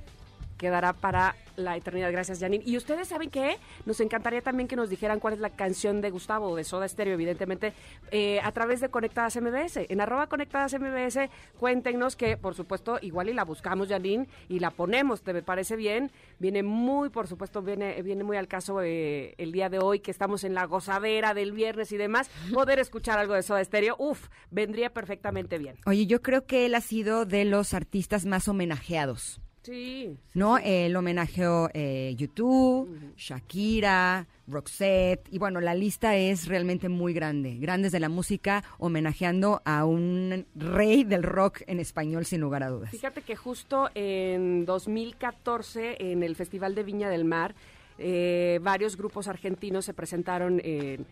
[0.64, 2.10] quedará para la eternidad.
[2.10, 2.64] Gracias, Janine.
[2.66, 3.58] Y ustedes saben qué?
[3.84, 7.12] Nos encantaría también que nos dijeran cuál es la canción de Gustavo de Soda Stereo,
[7.12, 7.74] evidentemente,
[8.10, 9.86] eh, a través de Conectadas MBS.
[9.90, 14.70] En arroba Conectadas MBS, cuéntenos que, por supuesto, igual y la buscamos, Janine, y la
[14.70, 16.10] ponemos, ¿te me parece bien?
[16.38, 20.10] Viene muy, por supuesto, viene, viene muy al caso eh, el día de hoy, que
[20.10, 24.28] estamos en la gozadera del viernes y demás, poder escuchar algo de Soda Stereo, uf,
[24.50, 25.76] vendría perfectamente bien.
[25.84, 29.42] Oye, yo creo que él ha sido de los artistas más homenajeados.
[29.64, 30.16] Sí.
[30.34, 30.58] ¿no?
[30.58, 37.56] Él homenajeó eh, YouTube, Shakira, Roxette, y bueno, la lista es realmente muy grande.
[37.56, 42.68] Grandes de la música homenajeando a un rey del rock en español, sin lugar a
[42.68, 42.90] dudas.
[42.90, 47.54] Fíjate que justo en 2014, en el Festival de Viña del Mar,
[47.98, 51.06] eh, varios grupos argentinos se presentaron en,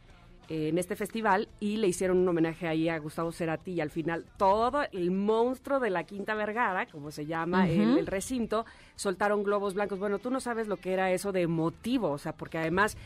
[0.53, 4.27] en este festival y le hicieron un homenaje ahí a Gustavo Cerati y al final
[4.37, 9.99] todo el monstruo de la Quinta Vergara, como se llama el, recinto, soltaron globos blancos.
[9.99, 12.97] Bueno, tú no sabes lo que era eso de emotivo, o sea, porque además...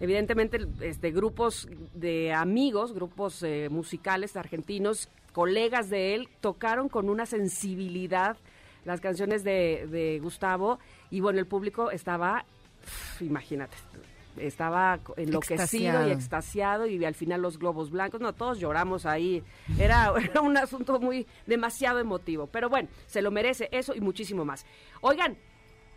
[0.00, 7.24] Evidentemente, este, grupos de amigos, grupos eh, musicales argentinos, colegas de él, tocaron con una
[7.24, 8.36] sensibilidad
[8.84, 10.80] las canciones de, de Gustavo
[11.10, 12.44] y bueno, el público estaba,
[12.80, 13.76] pf, imagínate,
[14.36, 16.08] estaba enloquecido Extasiado.
[16.08, 19.42] y extasiado y al final los globos blancos, no, todos lloramos ahí,
[19.78, 24.44] era, era un asunto muy demasiado emotivo, pero bueno, se lo merece eso y muchísimo
[24.44, 24.66] más.
[25.00, 25.36] Oigan,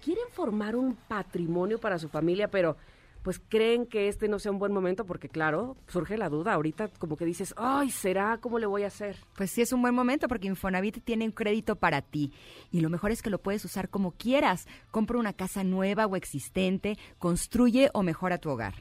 [0.04, 2.78] quieren formar un patrimonio para su familia, pero
[3.26, 6.90] pues creen que este no sea un buen momento porque claro, surge la duda ahorita
[7.00, 8.38] como que dices, ay, ¿será?
[8.38, 9.18] ¿Cómo le voy a hacer?
[9.36, 12.32] Pues sí es un buen momento porque Infonavit tiene un crédito para ti
[12.72, 14.68] y lo mejor es que lo puedes usar como quieras.
[14.92, 18.76] Compra una casa nueva o existente, construye o mejora tu hogar.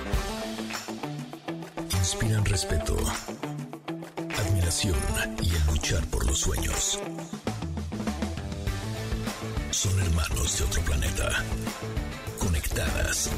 [2.13, 2.97] Inspiran respeto,
[4.37, 4.97] admiración
[5.41, 6.99] y el luchar por los sueños.
[9.71, 11.41] Son hermanos de otro planeta.
[12.37, 13.29] Conectadas.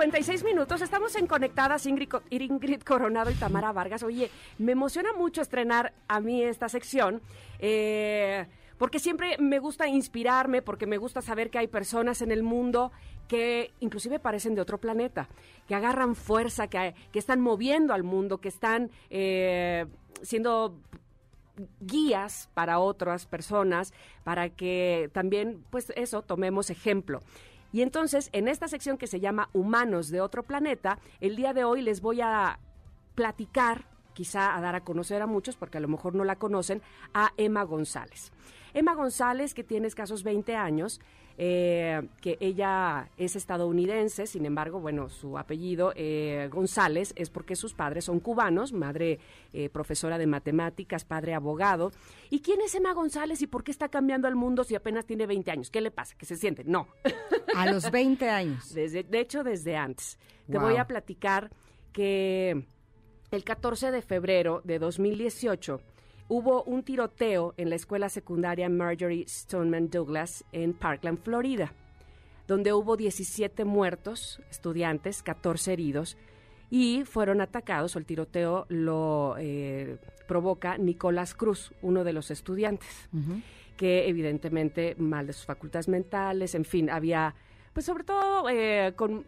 [0.00, 0.82] 56 minutos.
[0.82, 4.02] Estamos en Conectadas Ingrid, Co- Ingrid Coronado y Tamara Vargas.
[4.02, 7.22] Oye, me emociona mucho estrenar a mí esta sección.
[7.60, 12.42] eh, porque siempre me gusta inspirarme, porque me gusta saber que hay personas en el
[12.42, 12.92] mundo
[13.26, 15.30] que inclusive parecen de otro planeta,
[15.66, 19.86] que agarran fuerza, que, que están moviendo al mundo, que están eh,
[20.20, 20.76] siendo
[21.80, 23.94] guías para otras personas,
[24.24, 27.22] para que también, pues eso, tomemos ejemplo.
[27.76, 31.64] Y entonces, en esta sección que se llama Humanos de otro planeta, el día de
[31.64, 32.58] hoy les voy a
[33.14, 36.80] platicar, quizá a dar a conocer a muchos, porque a lo mejor no la conocen,
[37.12, 38.32] a Emma González.
[38.72, 41.02] Emma González, que tiene escasos 20 años,
[41.38, 47.74] eh, que ella es estadounidense, sin embargo, bueno, su apellido eh, González es porque sus
[47.74, 49.18] padres son cubanos, madre
[49.52, 51.92] eh, profesora de matemáticas, padre abogado.
[52.30, 55.26] ¿Y quién es Emma González y por qué está cambiando al mundo si apenas tiene
[55.26, 55.70] 20 años?
[55.70, 56.14] ¿Qué le pasa?
[56.16, 56.64] ¿Que se siente?
[56.64, 56.88] No.
[57.54, 58.72] A los 20 años.
[58.72, 60.18] Desde, de hecho, desde antes.
[60.50, 61.50] Te voy a platicar
[61.92, 62.64] que
[63.30, 65.80] el 14 de febrero de 2018
[66.28, 71.72] hubo un tiroteo en la escuela secundaria Marjorie Stoneman Douglas en Parkland, Florida,
[72.46, 76.16] donde hubo 17 muertos, estudiantes, 14 heridos,
[76.70, 83.08] y fueron atacados, o el tiroteo lo eh, provoca Nicolás Cruz, uno de los estudiantes
[83.76, 87.34] que evidentemente mal de sus facultades mentales, en fin, había,
[87.72, 89.24] pues sobre todo eh, con,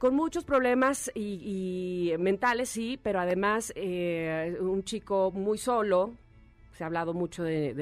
[0.00, 6.14] con muchos problemas y, y mentales, sí, pero además eh, un chico muy solo.
[6.72, 7.76] Se ha hablado mucho de,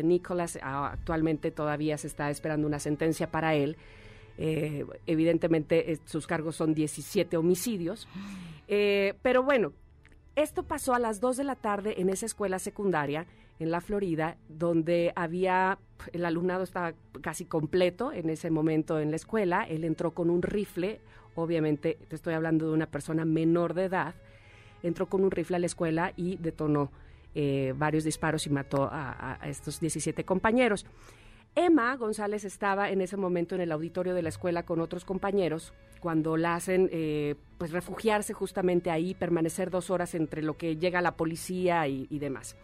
[0.62, 3.76] ah, actualmente todavía se está esperando una sentencia para él.
[4.36, 8.08] Eh, evidentemente eh, sus cargos son 17 homicidios.
[8.66, 9.72] Eh, pero bueno,
[10.34, 13.26] esto pasó a las 2 de la tarde en esa escuela secundaria
[13.60, 15.78] en la Florida, donde había,
[16.12, 19.62] el alumnado estaba casi completo en ese momento en la escuela.
[19.62, 21.00] Él entró con un rifle,
[21.42, 24.14] obviamente te estoy hablando de una persona menor de edad,
[24.82, 26.90] entró con un rifle a la escuela y detonó
[27.34, 30.86] eh, varios disparos y mató a, estos 17 compañeros.
[31.54, 35.72] Emma González estaba en ese momento en el auditorio de la escuela con otros compañeros
[36.00, 41.00] cuando la hacen eh, pues refugiarse justamente ahí, permanecer dos horas entre lo que llega
[41.00, 42.56] la policía y, y demás.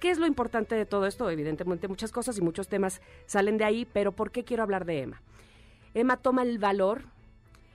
[0.00, 1.30] ¿Qué es lo importante de todo esto?
[1.30, 5.00] Evidentemente muchas cosas y muchos temas salen de ahí, pero ¿por qué quiero hablar de
[5.00, 5.22] Emma?
[5.94, 7.04] Emma toma el valor,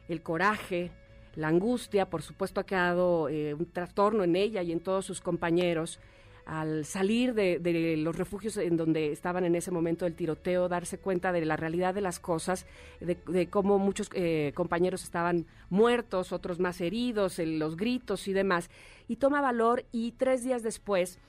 [0.10, 0.91] el coraje,
[1.36, 5.22] la angustia, por supuesto ha quedado eh, un trastorno en ella y en todos sus
[5.22, 5.99] compañeros
[6.45, 11.32] al salir de, los refugios en donde estaban en ese momento del tiroteo, darse cuenta
[11.32, 12.66] de la realidad de las cosas,
[12.99, 18.72] de, de cómo muchos eh, compañeros estaban muertos, otros más heridos, los gritos y demás,
[19.07, 21.20] y toma valor y tres días después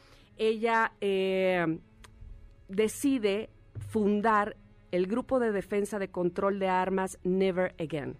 [0.41, 1.79] ella eh,
[2.69, 3.51] decide
[3.89, 4.57] fundar
[4.91, 8.17] el grupo de defensa de control de armas Never Again,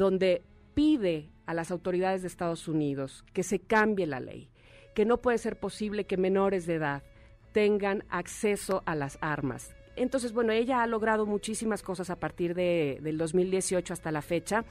[0.00, 0.42] donde
[0.72, 4.48] pide a las autoridades de Estados Unidos que se cambie la ley,
[4.94, 7.02] que no puede ser posible que menores de edad
[7.52, 9.76] tengan acceso a las armas.
[9.96, 14.64] Entonces, bueno, ella ha logrado muchísimas cosas a partir de, del 2018 hasta la fecha.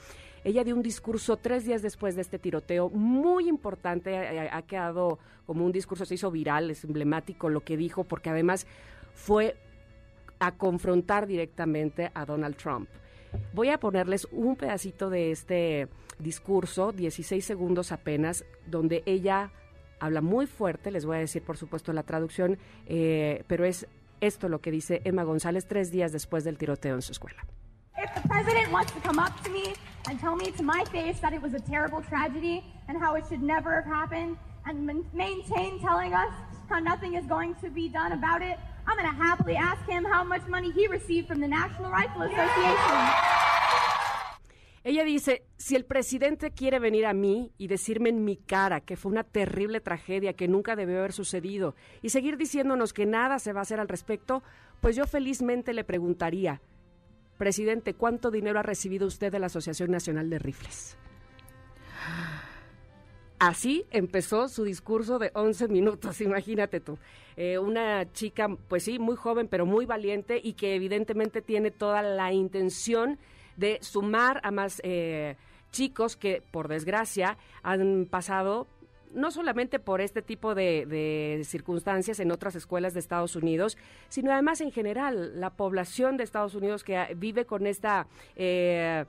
[0.43, 5.19] Ella dio un discurso tres días después de este tiroteo, muy importante, ha, ha quedado
[5.45, 8.65] como un discurso, se hizo viral, es emblemático lo que dijo, porque además
[9.13, 9.55] fue
[10.39, 12.89] a confrontar directamente a Donald Trump.
[13.53, 15.87] Voy a ponerles un pedacito de este
[16.19, 19.51] discurso, 16 segundos apenas, donde ella
[19.99, 23.87] habla muy fuerte, les voy a decir por supuesto la traducción, eh, pero es
[24.21, 27.45] esto lo que dice Emma González tres días después del tiroteo en su escuela.
[27.97, 29.73] If the president wants to come up to me
[30.07, 33.25] and tell me to my face that it was a terrible tragedy and how it
[33.27, 36.31] should never have happened and maintain telling us
[36.69, 38.57] how nothing is going to be done about it,
[38.87, 42.23] I'm going to happily ask him how much money he received from the National Rifle
[42.23, 43.49] Association.
[44.83, 48.95] Ella dice, si el presidente quiere venir a mí y decirme en mi cara que
[48.95, 53.51] fue una terrible tragedia que nunca debió haber sucedido y seguir diciéndonos que nada se
[53.51, 54.41] va a hacer al respecto,
[54.79, 56.61] pues yo felizmente le preguntaría,
[57.37, 60.97] presidente, ¿cuánto dinero ha recibido usted de la Asociación Nacional de Rifles?
[63.39, 66.97] Así empezó su discurso de 11 minutos, imagínate tú.
[67.37, 72.01] Eh, una chica, pues sí, muy joven, pero muy valiente y que evidentemente tiene toda
[72.01, 73.17] la intención
[73.55, 75.37] de sumar a más eh,
[75.71, 78.67] chicos que, por desgracia, han pasado
[79.13, 83.77] no solamente por este tipo de, de circunstancias en otras escuelas de Estados Unidos,
[84.09, 88.05] sino además en general la población de Estados Unidos que vive con esta...
[88.35, 89.05] eh,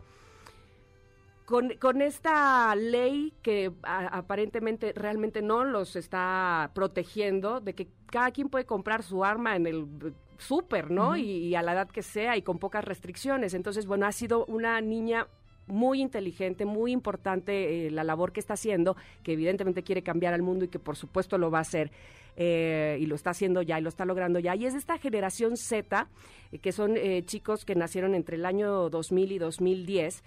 [1.50, 8.30] con, con esta ley que a- aparentemente realmente no los está protegiendo, de que cada
[8.30, 11.16] quien puede comprar su arma en el eh, súper, ¿no?
[11.16, 13.52] Y, y a la edad que sea y con pocas restricciones.
[13.52, 15.26] Entonces, bueno, ha sido una niña
[15.66, 20.42] muy inteligente, muy importante eh, la labor que está haciendo, que evidentemente quiere cambiar al
[20.42, 21.90] mundo y que por supuesto lo va a hacer.
[22.36, 24.54] eh, y lo está haciendo ya y lo está logrando ya.
[24.56, 26.08] Y es de esta generación Z,
[26.52, 30.22] eh, que son eh, chicos que nacieron entre el año 2000 y 2010,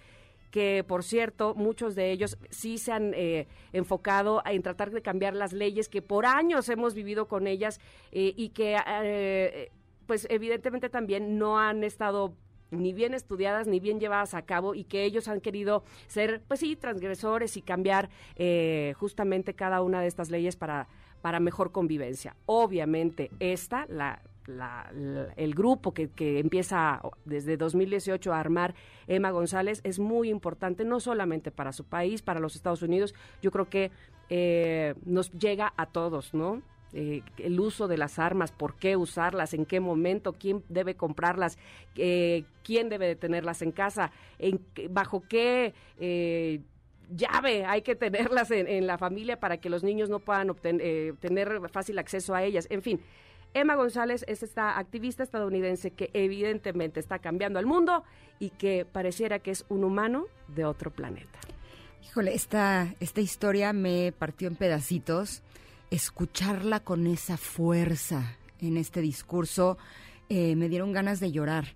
[0.53, 5.33] que por cierto muchos de ellos sí se han eh, enfocado en tratar de cambiar
[5.33, 7.79] las leyes que por años hemos vivido con ellas
[8.11, 9.71] eh, y que eh,
[10.05, 12.35] pues evidentemente también no han estado
[12.69, 16.59] ni bien estudiadas ni bien llevadas a cabo y que ellos han querido ser pues
[16.59, 20.87] sí transgresores y cambiar eh, justamente cada una de estas leyes para
[21.23, 22.35] para mejor convivencia.
[22.45, 24.91] Obviamente esta la la-
[25.35, 28.75] el grupo que, que empieza desde 2018 a armar
[29.07, 33.51] Emma González es muy importante, no solamente para su país, para los Estados Unidos, yo
[33.51, 33.91] creo que
[34.29, 36.61] eh, nos llega a todos, ¿no?
[36.95, 41.57] Eh, el uso de las armas, por qué usarlas, en qué momento, quién debe comprarlas,
[41.95, 46.61] eh, quién debe de tenerlas en casa, en, bajo qué eh,
[47.09, 50.79] llave hay que tenerlas en, en la familia para que los niños no puedan obten-
[50.81, 52.67] eh, tener fácil acceso a ellas.
[52.69, 53.01] En fin,
[53.53, 58.03] Emma González es esta activista estadounidense que evidentemente está cambiando al mundo
[58.39, 61.39] y que pareciera que es un humano de otro planeta.
[62.03, 65.43] Híjole, esta, esta historia me partió en pedacitos.
[65.91, 69.77] Escucharla con esa fuerza en este discurso
[70.29, 71.75] eh, me dieron ganas de llorar.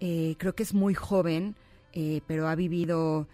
[0.00, 1.54] Eh, creo que es muy joven,
[1.92, 3.28] eh, pero ha vivido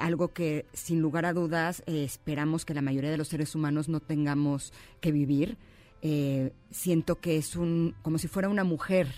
[0.00, 4.00] algo que sin lugar a dudas esperamos que la mayoría de los seres humanos no
[4.00, 5.56] tengamos que vivir.
[6.02, 9.08] Eh, siento que es un como si fuera una mujer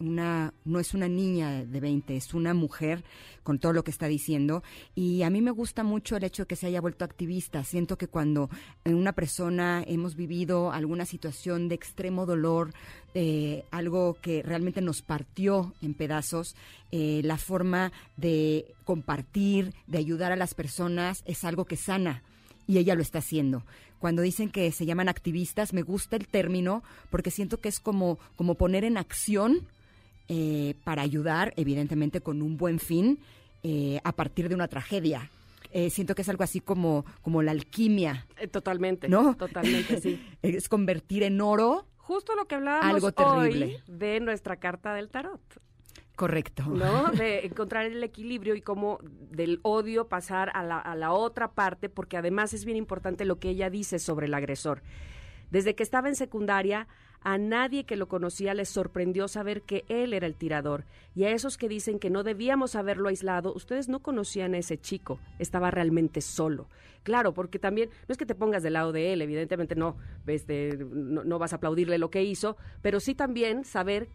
[0.00, 3.04] una no es una niña de 20, es una mujer
[3.42, 4.62] con todo lo que está diciendo
[4.94, 7.64] y a mí me gusta mucho el hecho de que se haya vuelto activista.
[7.64, 8.48] Siento que cuando
[8.84, 12.72] en una persona hemos vivido alguna situación de extremo dolor,
[13.14, 16.54] eh, algo que realmente nos partió en pedazos,
[16.92, 22.22] eh, la forma de compartir, de ayudar a las personas es algo que sana
[22.66, 23.64] y ella lo está haciendo.
[23.98, 28.18] Cuando dicen que se llaman activistas, me gusta el término porque siento que es como,
[28.36, 29.66] como poner en acción
[30.28, 33.18] eh, para ayudar, evidentemente con un buen fin,
[33.62, 35.30] eh, a partir de una tragedia.
[35.70, 38.26] Eh, siento que es algo así como, como la alquimia.
[38.38, 39.34] Eh, totalmente, ¿No?
[39.36, 40.20] totalmente, sí.
[40.42, 43.82] es convertir en oro Justo lo que hablábamos algo hoy terrible.
[43.86, 45.42] de nuestra carta del tarot.
[46.18, 46.64] Correcto.
[46.66, 47.12] ¿no?
[47.12, 48.98] De encontrar el equilibrio y cómo
[49.30, 53.38] del odio pasar a la, a la otra parte, porque además es bien importante lo
[53.38, 54.82] que ella dice sobre el agresor.
[55.52, 56.88] Desde que estaba en secundaria,
[57.20, 60.86] a nadie que lo conocía les sorprendió saber que él era el tirador.
[61.14, 64.76] Y a esos que dicen que no debíamos haberlo aislado, ustedes no conocían a ese
[64.76, 66.66] chico, estaba realmente solo.
[67.04, 69.96] Claro, porque también, no es que te pongas del lado de él, evidentemente no,
[70.26, 74.08] este, no, no vas a aplaudirle lo que hizo, pero sí también saber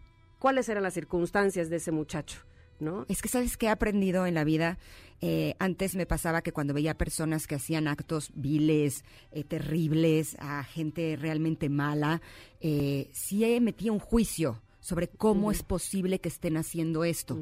[0.44, 2.40] cuáles eran las circunstancias de ese muchacho.
[2.78, 3.06] ¿No?
[3.08, 4.76] Es que sabes que he aprendido en la vida.
[5.22, 10.62] Eh, antes me pasaba que cuando veía personas que hacían actos viles, eh, terribles, a
[10.62, 12.20] gente realmente mala,
[12.60, 17.40] eh, sí metía un juicio sobre cómo es posible que estén haciendo esto.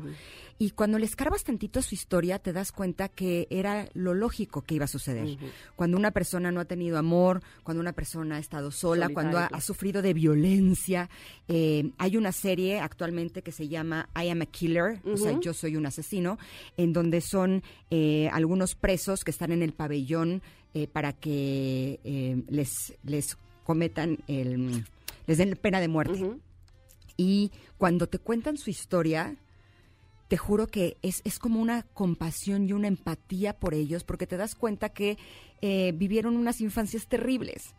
[0.60, 4.62] Y cuando le escarbas tantito a su historia, te das cuenta que era lo lógico
[4.62, 5.36] que iba a suceder.
[5.74, 9.60] Cuando una persona no ha tenido amor, cuando una persona ha estado sola, cuando ha,
[9.60, 11.10] sufrido de violencia.
[11.48, 15.52] eh, hay una serie actualmente que se llama I Am a Killer, o sea, yo
[15.52, 16.38] soy un asesino,
[16.76, 20.42] en donde son eh, algunos presos que están en el pabellón
[20.74, 24.84] eh, para que eh, les, les cometan el...
[25.26, 26.38] les den pena de muerte.
[27.16, 29.36] Y cuando te cuentan su historia,
[30.28, 34.36] te juro que es, es como una compasión y una empatía por ellos, porque te
[34.36, 35.18] das cuenta que
[35.60, 37.74] eh, vivieron unas infancias terribles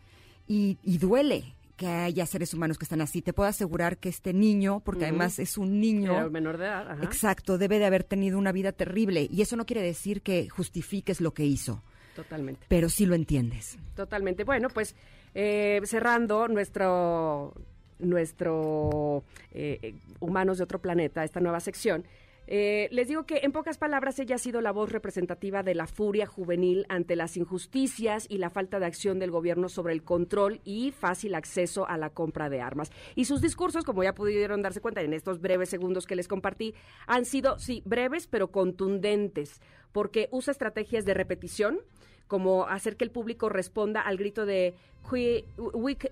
[0.48, 3.24] y, y duele que haya seres humanos que están así.
[3.24, 6.92] Te puedo asegurar que este niño, porque además es un niño, Era menor de edad,
[6.92, 7.04] ajá.
[7.04, 9.28] exacto, debe de haber tenido una vida terrible.
[9.32, 11.82] Y eso no quiere decir que justifiques lo que hizo,
[12.16, 12.68] Totalmente.
[12.70, 13.80] pero sí lo entiendes.
[13.96, 14.44] Totalmente.
[14.44, 14.96] Bueno, pues
[15.34, 17.56] eh, cerrando nuestro
[18.00, 22.04] nuestro eh, eh, Humanos de otro planeta, esta nueva sección,
[22.46, 25.88] Eh, les digo que en pocas palabras ella ha sido la voz representativa de la
[25.88, 30.60] furia juvenil ante las injusticias y la falta de acción del gobierno sobre el control
[30.66, 32.91] y fácil acceso a la compra de armas.
[33.16, 36.76] Y sus discursos, como ya pudieron darse cuenta en estos breves segundos que les compartí,
[37.08, 39.62] han sido, sí, breves pero contundentes,
[39.94, 41.80] porque usa estrategias de repetición
[42.28, 44.74] como hacer que el público responda al grito de
[45.11, 45.45] we,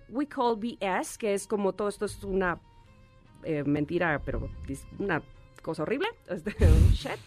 [0.10, 2.60] we, call BS, que es como todo esto es una
[3.44, 4.50] eh, mentira, pero
[5.00, 5.22] una
[5.62, 6.52] cosa horrible, este,
[6.92, 7.20] shit.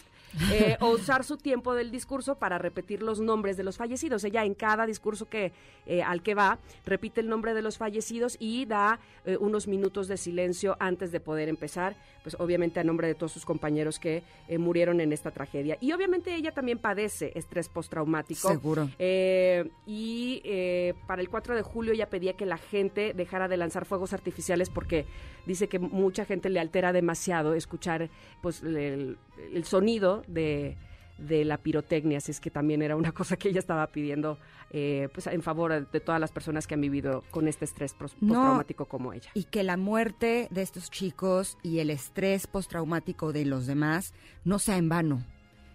[0.53, 4.25] Eh, o usar su tiempo del discurso para repetir los nombres de los fallecidos.
[4.25, 5.53] Ella en cada discurso que
[5.87, 10.09] eh, al que va repite el nombre de los fallecidos y da eh, unos minutos
[10.09, 14.23] de silencio antes de poder empezar, pues obviamente a nombre de todos sus compañeros que
[14.49, 15.77] eh, murieron en esta tragedia.
[15.81, 18.49] Y obviamente ella también padece estrés postraumático.
[18.49, 18.89] Seguro.
[18.99, 23.59] Eh, y eh, para el 4 de julio ella pedía que la gente dejara de
[23.59, 25.05] lanzar fuegos artificiales porque
[25.45, 28.09] dice que mucha gente le altera demasiado escuchar
[28.41, 29.19] pues el,
[29.53, 30.77] el sonido de,
[31.19, 34.39] de la pirotecnia, así es que también era una cosa que ella estaba pidiendo
[34.71, 38.29] eh, pues en favor de todas las personas que han vivido con este estrés No.
[38.29, 39.31] postraumático como ella.
[39.35, 44.13] Y que la muerte de estos chicos y el estrés postraumático de los demás
[44.45, 45.23] no sea en vano.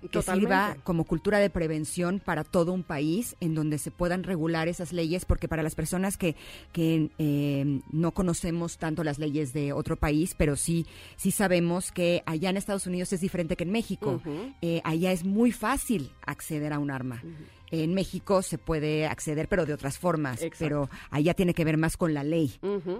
[0.01, 0.47] Que Totalmente.
[0.49, 4.93] sirva como cultura de prevención para todo un país en donde se puedan regular esas
[4.93, 6.35] leyes, porque para las personas que,
[6.71, 10.85] que eh, no conocemos tanto las leyes de otro país, pero sí,
[11.17, 14.21] sí sabemos que allá en Estados Unidos es diferente que en México.
[14.61, 17.21] Eh, allá es muy fácil acceder a un arma.
[17.71, 20.41] En México se puede acceder, pero de otras formas.
[20.41, 20.57] Exacto.
[20.59, 22.53] Pero allá tiene que ver más con la ley,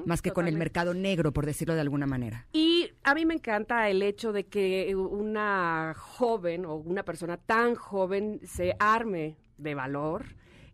[0.06, 2.48] más que con el mercado negro, por decirlo de alguna manera.
[2.54, 7.76] Y a mí me encanta el hecho de que una joven o una persona tan
[7.76, 10.26] joven se arme de valor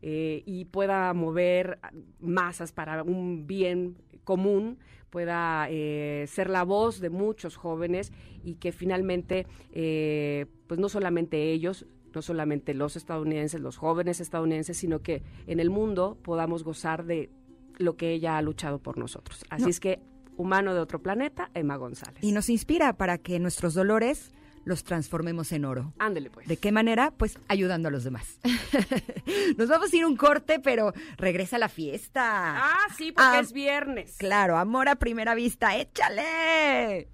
[0.02, 1.80] eh, y pueda mover
[2.20, 4.78] masas para un bien común,
[5.10, 8.12] pueda eh, ser la voz de muchos jóvenes
[8.44, 11.86] y que finalmente, eh, pues no solamente ellos,
[12.16, 17.30] no solamente los estadounidenses, los jóvenes estadounidenses, sino que en el mundo podamos gozar de
[17.78, 19.44] lo que ella ha luchado por nosotros.
[19.50, 19.70] Así No.
[19.70, 20.00] es que,
[20.38, 22.24] humano de otro planeta, Emma González.
[22.24, 24.32] Y nos inspira para que nuestros dolores
[24.64, 25.94] los transformemos en oro.
[26.00, 26.48] Ándele pues.
[26.48, 27.12] ¿De qué manera?
[27.12, 28.40] Pues ayudando a los demás.
[29.58, 32.58] Nos vamos a ir un corte, pero regresa la fiesta.
[32.66, 34.16] Ah, sí, porque Ah, es viernes.
[34.18, 37.10] Claro, amor a primera vista, échale.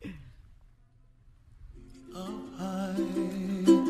[2.08, 3.81] Es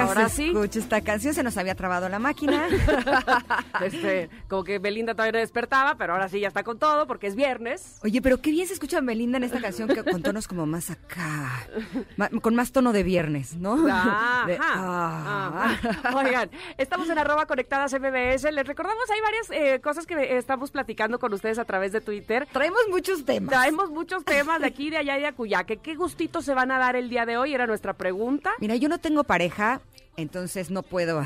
[0.07, 0.47] Ahora se sí.
[0.47, 1.33] escucha esta canción.
[1.33, 2.67] Se nos había trabado la máquina.
[3.81, 7.27] Este, como que Belinda todavía no despertaba, pero ahora sí ya está con todo porque
[7.27, 7.99] es viernes.
[8.03, 10.89] Oye, pero qué bien se escucha Belinda en esta canción que con tonos como más
[10.91, 11.67] acá,
[12.41, 13.87] con más tono de viernes, ¿no?
[13.87, 14.73] Ajá, De- ajá.
[14.77, 16.13] ah.
[16.15, 18.51] Oigan, estamos en arroba conectadas MBS.
[18.51, 22.47] Les recordamos, hay varias eh, cosas que estamos platicando con ustedes a través de Twitter.
[22.51, 23.49] Traemos muchos temas.
[23.49, 25.63] Traemos muchos temas de aquí, de allá y de acullá.
[25.65, 27.53] Que ¿Qué gustitos se van a dar el día de hoy?
[27.53, 28.51] Era nuestra pregunta.
[28.59, 29.81] Mira, yo no tengo pareja,
[30.17, 31.23] entonces no puedo.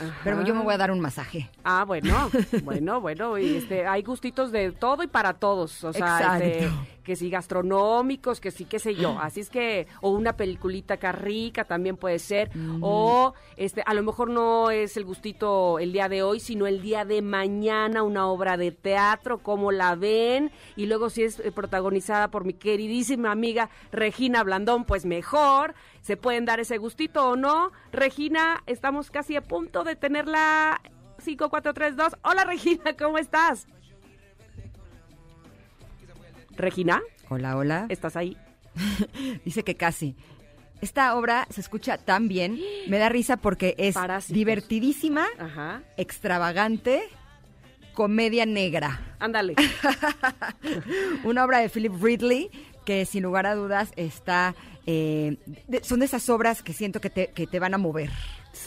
[0.00, 1.50] Ajá, Pero yo me voy a dar un masaje.
[1.64, 2.30] Ah, bueno,
[2.64, 6.70] bueno, bueno, y este, hay gustitos de todo y para todos, o sea, este,
[7.02, 11.12] que sí gastronómicos, que sí, qué sé yo, así es que, o una peliculita acá
[11.12, 16.08] rica también puede ser, o este, a lo mejor no es el gustito el día
[16.08, 20.86] de hoy, sino el día de mañana, una obra de teatro, cómo la ven, y
[20.86, 26.44] luego si es eh, protagonizada por mi queridísima amiga Regina Blandón, pues mejor, se pueden
[26.44, 27.70] dar ese gustito o no.
[27.92, 30.80] Regina, estamos casi a punto de tenerla
[31.18, 32.16] 5432.
[32.22, 33.66] Hola Regina, ¿cómo estás?
[36.56, 37.86] Regina, Hola, hola.
[37.88, 38.36] ¿estás ahí?
[39.44, 40.14] Dice que casi.
[40.80, 42.58] Esta obra se escucha tan bien,
[42.88, 44.34] me da risa porque es Parásitos.
[44.34, 45.82] divertidísima, Ajá.
[45.96, 47.04] extravagante,
[47.94, 49.14] comedia negra.
[49.20, 49.54] Ándale.
[51.24, 52.50] Una obra de Philip Ridley
[52.84, 54.56] que sin lugar a dudas está...
[54.86, 55.36] eh,
[55.68, 58.10] de- son de esas obras que siento que te, que te van a mover.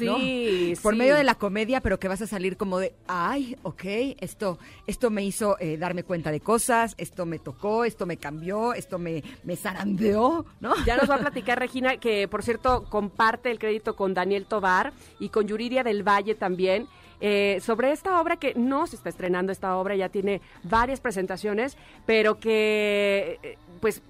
[0.01, 0.17] ¿No?
[0.17, 0.97] Sí, Por sí.
[0.99, 3.83] medio de la comedia, pero que vas a salir como de, ay, ok,
[4.19, 4.57] esto,
[4.87, 8.97] esto me hizo eh, darme cuenta de cosas, esto me tocó, esto me cambió, esto
[8.99, 10.73] me, me zarandeó, ¿no?
[10.85, 14.91] Ya nos va a platicar Regina, que por cierto comparte el crédito con Daniel Tobar
[15.19, 16.87] y con Yuridia del Valle también.
[17.21, 21.77] eh, sobre esta obra que no se está estrenando, esta obra ya tiene varias presentaciones,
[22.05, 24.01] pero que eh, pues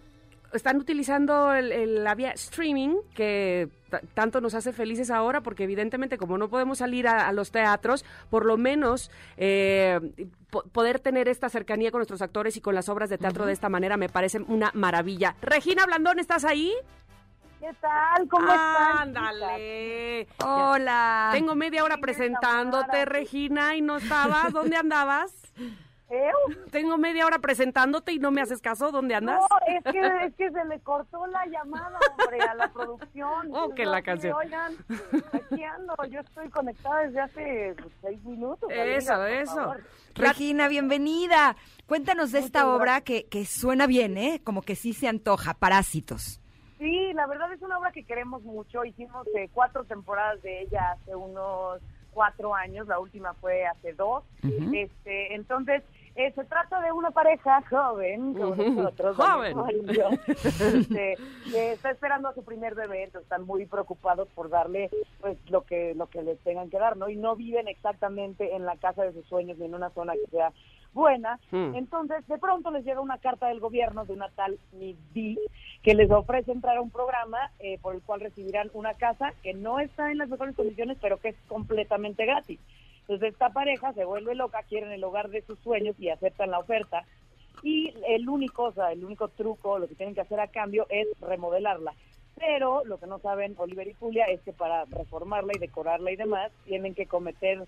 [0.53, 3.69] están utilizando el- el- la vía streaming que
[4.13, 8.05] tanto nos hace felices ahora porque evidentemente como no podemos salir a, a los teatros,
[8.29, 9.99] por lo menos eh,
[10.49, 13.53] po- poder tener esta cercanía con nuestros actores y con las obras de teatro de
[13.53, 15.35] esta manera me parece una maravilla.
[15.41, 16.73] Regina Blandón, ¿estás ahí?
[17.59, 18.27] ¿Qué tal?
[18.27, 18.97] ¿Cómo están?
[19.17, 20.27] Ándale.
[20.45, 21.29] Hola.
[21.33, 24.51] Tengo media hora presentándote, Regina, y no estabas.
[24.53, 25.33] ¿Dónde andabas?
[26.71, 28.91] Tengo media hora presentándote y no me haces caso.
[28.91, 29.41] ¿Dónde andas?
[29.41, 33.49] No, es que, es que se me cortó la llamada, hombre, a la producción.
[33.51, 34.33] Oh, que Yo la canción.
[34.33, 34.73] Oigan,
[35.33, 38.69] aquí ando, yo estoy conectada desde hace pues, seis minutos.
[38.71, 39.55] Eso, amiga, eso.
[39.55, 39.83] favor.
[40.15, 41.55] Regina, bienvenida.
[41.87, 44.41] Cuéntanos de esta obra que, que suena bien, ¿eh?
[44.43, 46.39] Como que sí se antoja, Parásitos.
[46.77, 48.83] Sí, la verdad es una obra que queremos mucho.
[48.83, 51.81] Hicimos eh, cuatro temporadas de ella hace unos
[52.11, 52.87] cuatro años.
[52.87, 54.23] La última fue hace dos.
[54.43, 55.83] Este, entonces,
[56.15, 59.57] eh, se trata de una pareja joven, como nosotros, Joven.
[59.87, 61.17] Yo, este,
[61.51, 64.89] que está esperando a su primer bebé, entonces están muy preocupados por darle
[65.19, 67.09] pues lo que lo que les tengan que dar, ¿no?
[67.09, 70.29] Y no viven exactamente en la casa de sus sueños ni en una zona que
[70.31, 70.53] sea
[70.95, 71.39] buena.
[71.51, 71.75] Mm.
[71.75, 75.37] Entonces, de pronto les llega una carta del gobierno de una tal D
[75.83, 79.53] que les ofrece entrar a un programa eh, por el cual recibirán una casa que
[79.53, 82.59] no está en las mejores condiciones, pero que es completamente gratis.
[83.07, 86.59] Entonces, esta pareja se vuelve loca, quieren el hogar de sus sueños y aceptan la
[86.59, 87.05] oferta.
[87.61, 90.87] Y el único, o sea, el único truco, lo que tienen que hacer a cambio
[90.89, 91.93] es remodelarla.
[92.35, 96.15] Pero lo que no saben Oliver y Julia es que para reformarla y decorarla y
[96.15, 97.65] demás, tienen que cometer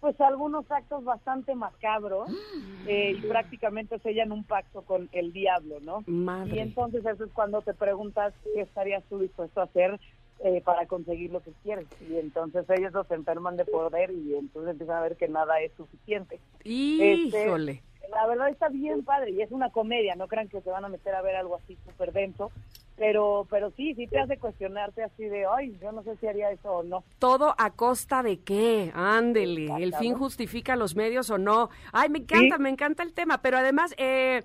[0.00, 2.28] pues algunos actos bastante macabros
[2.88, 6.02] eh, y prácticamente sellan un pacto con el diablo, ¿no?
[6.06, 6.56] Madre.
[6.56, 10.00] Y entonces eso es cuando te preguntas qué estarías tú dispuesto a hacer
[10.44, 11.86] eh, para conseguir lo que quieres.
[12.10, 15.72] Y entonces ellos los enferman de poder y entonces empiezan a ver que nada es
[15.76, 16.40] suficiente.
[16.64, 17.82] Este, Híjole.
[18.10, 20.88] la verdad está bien padre y es una comedia, no crean que se van a
[20.88, 22.50] meter a ver algo así súper denso,
[22.96, 26.50] pero pero sí, sí te hace cuestionarte así de, ay, yo no sé si haría
[26.50, 27.04] eso o no.
[27.18, 28.90] ¿Todo a costa de qué?
[28.94, 31.70] Ándele, ¿el fin justifica los medios o no?
[31.92, 32.62] Ay, me encanta, Sí.
[32.62, 34.42] me encanta el tema, pero además eh,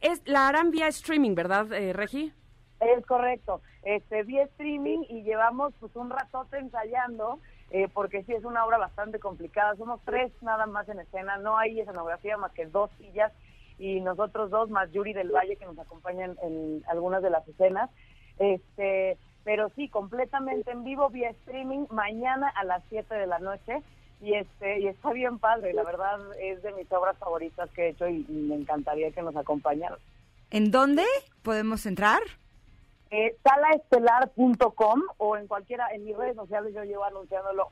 [0.00, 2.32] es la harán vía streaming, ¿verdad, eh, Regi?
[2.80, 3.60] Es correcto.
[3.82, 7.38] Este, vi streaming y llevamos pues un ratote ensayando,
[7.70, 9.76] eh, porque sí es una obra bastante complicada.
[9.76, 13.32] Somos tres nada más en escena, no hay escenografía más que dos sillas
[13.78, 17.90] y nosotros dos más Yuri del Valle que nos acompañan en algunas de las escenas.
[18.38, 23.82] Este, pero sí, completamente en vivo vía streaming mañana a las 7 de la noche
[24.22, 27.88] y este y está bien padre, la verdad es de mis obras favoritas que he
[27.90, 29.98] hecho y, y me encantaría que nos acompañaran.
[30.50, 31.04] ¿En dónde
[31.42, 32.20] podemos entrar?
[33.10, 37.68] Eh, salaestelar.com o en cualquiera, en mis redes sociales yo llevo anunciándolo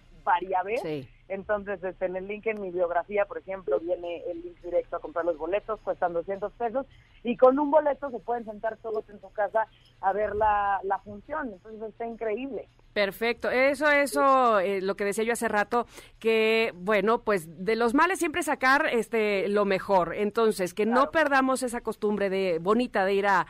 [0.64, 0.78] ver.
[0.78, 1.08] Sí.
[1.28, 5.00] Entonces, este, en el link en mi biografía, por ejemplo, viene el link directo a
[5.00, 6.86] comprar los boletos, cuestan 200 pesos,
[7.22, 9.66] y con un boleto se pueden sentar todos en su casa
[10.00, 11.52] a ver la, la función.
[11.52, 12.66] Entonces, está increíble.
[12.94, 15.86] Perfecto, eso, eso, eh, lo que decía yo hace rato,
[16.18, 20.14] que bueno, pues de los males siempre sacar este lo mejor.
[20.16, 23.46] Entonces, que no perdamos esa costumbre de bonita de ir a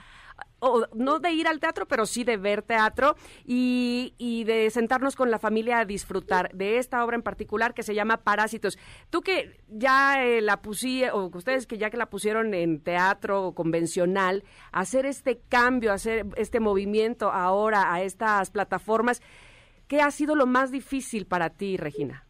[0.60, 5.16] o no de ir al teatro, pero sí de ver teatro y, y de sentarnos
[5.16, 8.78] con la familia a disfrutar de esta obra en particular que se llama Parásitos.
[9.10, 13.52] Tú que ya eh, la pusí, o ustedes que ya que la pusieron en teatro
[13.52, 19.22] convencional, hacer este cambio, hacer este movimiento ahora a estas plataformas,
[19.86, 22.27] ¿qué ha sido lo más difícil para ti, Regina?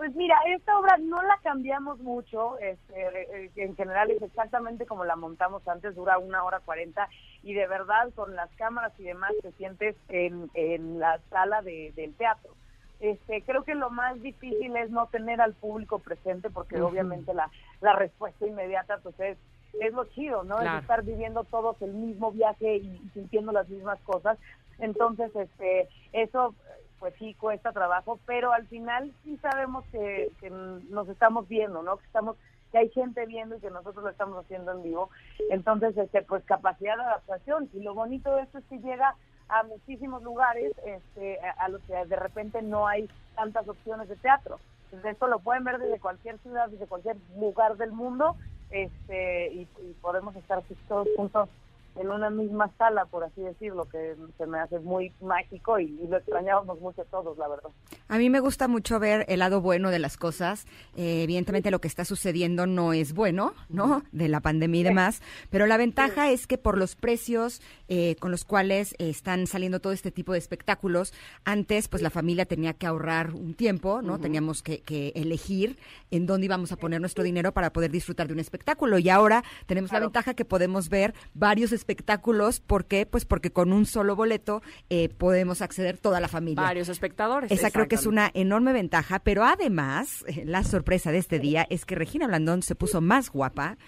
[0.00, 5.04] Pues mira, esta obra no la cambiamos mucho, este, eh, en general es exactamente como
[5.04, 7.06] la montamos antes, dura una hora cuarenta
[7.42, 11.92] y de verdad con las cámaras y demás te sientes en, en la sala de,
[11.96, 12.54] del teatro.
[13.00, 17.50] Este, creo que lo más difícil es no tener al público presente porque obviamente la,
[17.82, 19.36] la respuesta inmediata pues es,
[19.82, 20.56] es lo chido, ¿no?
[20.60, 20.78] Claro.
[20.78, 24.38] Es estar viviendo todos el mismo viaje y sintiendo las mismas cosas.
[24.78, 26.54] Entonces, este, eso
[27.00, 31.96] pues sí cuesta trabajo, pero al final sí sabemos que, que nos estamos viendo, ¿no?
[31.96, 32.36] Que estamos
[32.70, 35.10] que hay gente viendo y que nosotros lo estamos haciendo en vivo.
[35.50, 39.16] Entonces, este pues capacidad de adaptación y lo bonito de esto es que llega
[39.48, 44.60] a muchísimos lugares este, a, los que de repente no hay tantas opciones de teatro.
[44.84, 48.36] Entonces, esto lo pueden ver desde cualquier ciudad, desde cualquier lugar del mundo
[48.70, 51.48] este y, y podemos estar todos juntos
[51.96, 56.06] en una misma sala, por así decirlo, que se me hace muy mágico y, y
[56.06, 57.70] lo extrañábamos mucho todos, la verdad.
[58.08, 60.66] A mí me gusta mucho ver el lado bueno de las cosas.
[60.96, 64.02] Eh, evidentemente lo que está sucediendo no es bueno, ¿no?
[64.12, 65.22] De la pandemia y demás.
[65.50, 69.80] Pero la ventaja es que por los precios eh, con los cuales eh, están saliendo
[69.80, 71.14] todo este tipo de espectáculos,
[71.44, 74.14] antes pues la familia tenía que ahorrar un tiempo, ¿no?
[74.14, 74.22] Ujú.
[74.22, 75.78] Teníamos que, que elegir
[76.10, 78.98] en dónde íbamos a poner nuestro dinero para poder disfrutar de un espectáculo.
[78.98, 82.60] Y ahora tenemos la ventaja que podemos ver varios espectáculos.
[82.60, 83.06] ¿Por qué?
[83.06, 86.62] Pues porque con un solo boleto eh, podemos acceder toda la familia.
[86.62, 87.50] Varios espectadores.
[87.50, 91.66] Esa creo que es una enorme ventaja, pero además, eh, la sorpresa de este día
[91.70, 93.78] es que Regina Blandón se puso más guapa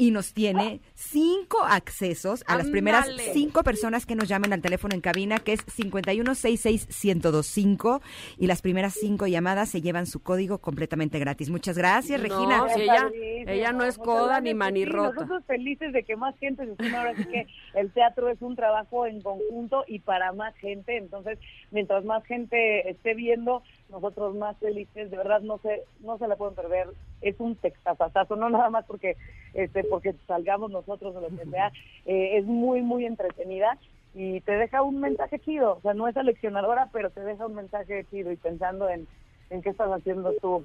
[0.00, 4.94] y nos tiene cinco accesos a las primeras cinco personas que nos llamen al teléfono
[4.94, 8.00] en cabina, que es 5166-1025,
[8.38, 11.50] y las primeras cinco llamadas se llevan su código completamente gratis.
[11.50, 12.66] Muchas gracias, No, Regina.
[12.74, 13.10] si ella,
[13.46, 15.10] ella no es coda gracias, ni manirrota.
[15.10, 16.96] sí, nosotros felices de que más gente se sume.
[16.96, 21.38] Ahora sí que el teatro es un trabajo en conjunto y para más gente, entonces
[21.72, 26.36] mientras más gente esté viendo, nosotros más felices, de verdad no se no se la
[26.36, 26.88] pueden perder,
[27.20, 29.16] es un textazazazo, no nada más porque
[29.54, 31.72] este porque salgamos nosotros o lo que sea,
[32.06, 33.78] eh, es muy muy entretenida
[34.14, 37.54] y te deja un mensaje chido, o sea, no es aleccionadora, pero te deja un
[37.54, 39.06] mensaje chido y pensando en
[39.50, 40.64] en qué estás haciendo tú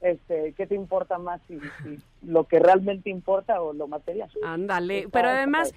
[0.00, 1.40] este, ¿qué te importa más?
[1.48, 4.30] Si, si lo que realmente importa o lo material.
[4.44, 5.74] Ándale, pero además.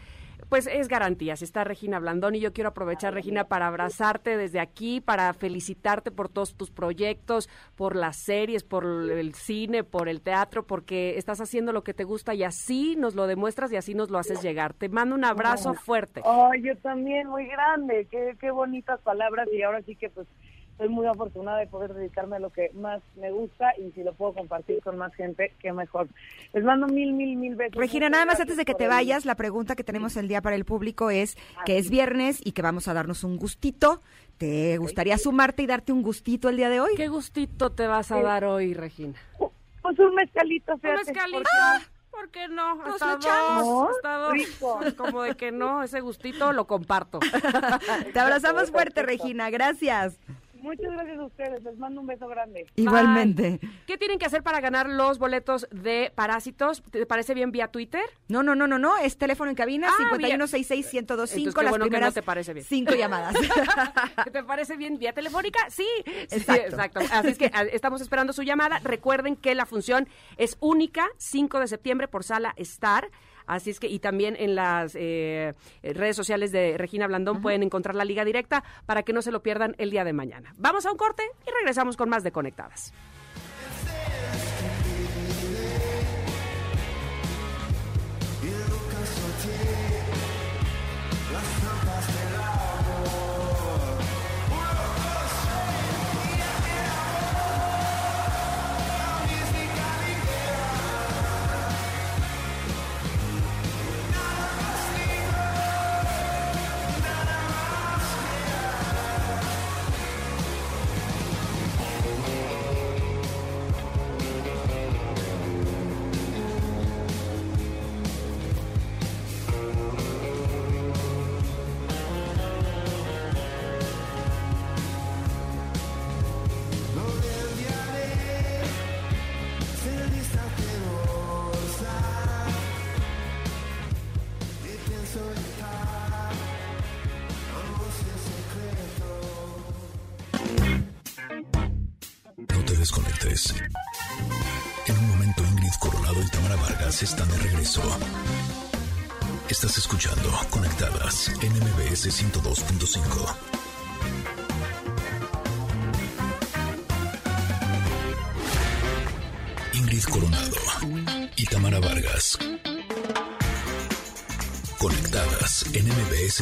[0.48, 1.42] Pues es garantías.
[1.42, 6.30] Está Regina Blandón y yo quiero aprovechar, Regina, para abrazarte desde aquí, para felicitarte por
[6.30, 11.74] todos tus proyectos, por las series, por el cine, por el teatro, porque estás haciendo
[11.74, 14.74] lo que te gusta y así nos lo demuestras y así nos lo haces llegar.
[14.74, 16.22] Te mando un abrazo fuerte.
[16.24, 20.28] Oh, yo también, muy grande, qué, qué bonitas palabras y ahora sí que pues
[20.80, 24.14] estoy muy afortunada de poder dedicarme a lo que más me gusta y si lo
[24.14, 26.08] puedo compartir con más gente, qué mejor.
[26.54, 27.76] Les mando mil, mil, mil besos.
[27.76, 30.56] Regina, nada más antes de que te vayas, la pregunta que tenemos el día para
[30.56, 34.00] el público es que es viernes y que vamos a darnos un gustito.
[34.38, 36.92] ¿Te gustaría sumarte y darte un gustito el día de hoy?
[36.96, 39.20] ¿Qué gustito te vas a dar hoy, Regina?
[39.82, 41.40] Pues un mezcalito, Un fíjate, mezcalito.
[41.40, 41.80] porque- Ah,
[42.12, 42.76] ¿Por qué no?
[42.76, 43.16] Nos Hasta
[43.62, 44.34] dos, hasta dos.
[44.34, 44.80] Rico.
[44.98, 47.20] Como de que no, ese gustito lo comparto.
[48.14, 49.04] Te abrazamos fuerte.
[49.04, 49.50] Regina.
[49.50, 50.18] Gracias.
[50.62, 52.66] Muchas gracias a ustedes, les mando un beso grande.
[52.76, 53.60] Igualmente.
[53.88, 56.82] ¿Qué tienen que hacer para ganar los boletos de Parásitos?
[56.92, 58.02] ¿Te parece bien vía Twitter?
[58.28, 61.72] No, no, no, no, no, es teléfono en cabina Ah, 5166-1025, Entonces, qué las bueno
[61.72, 62.66] que no primeras te parece bien.
[62.66, 63.36] cinco llamadas.
[64.32, 65.60] ¿Te parece bien vía telefónica?
[65.70, 65.86] Sí.
[66.06, 66.62] Sí, Exacto.
[66.64, 67.00] exacto.
[67.12, 68.80] Así es que a- estamos esperando su llamada.
[68.84, 70.08] Recuerden que la función
[70.38, 73.10] es única, 5 de septiembre por sala Star.
[73.50, 77.96] Así es que, y también en las eh, redes sociales de Regina Blandón pueden encontrar
[77.96, 80.54] la liga directa para que no se lo pierdan el día de mañana.
[80.58, 82.94] Vamos a un corte y regresamos con más de Conectadas.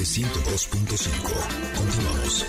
[0.07, 1.75] 102.5.
[1.75, 2.45] Continuamos.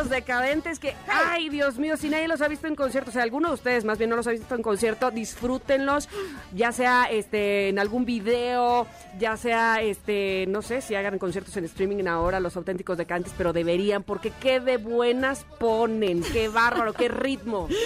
[0.00, 3.22] Auténticos decadentes que, ay, Dios mío, si nadie los ha visto en concierto, o sea,
[3.22, 6.08] alguno de ustedes más bien no los ha visto en concierto, disfrútenlos,
[6.54, 8.86] ya sea este en algún video,
[9.20, 13.52] ya sea este, no sé, si hagan conciertos en streaming ahora los auténticos decadentes, pero
[13.52, 17.68] deberían, porque qué de buenas ponen, qué bárbaro, qué ritmo.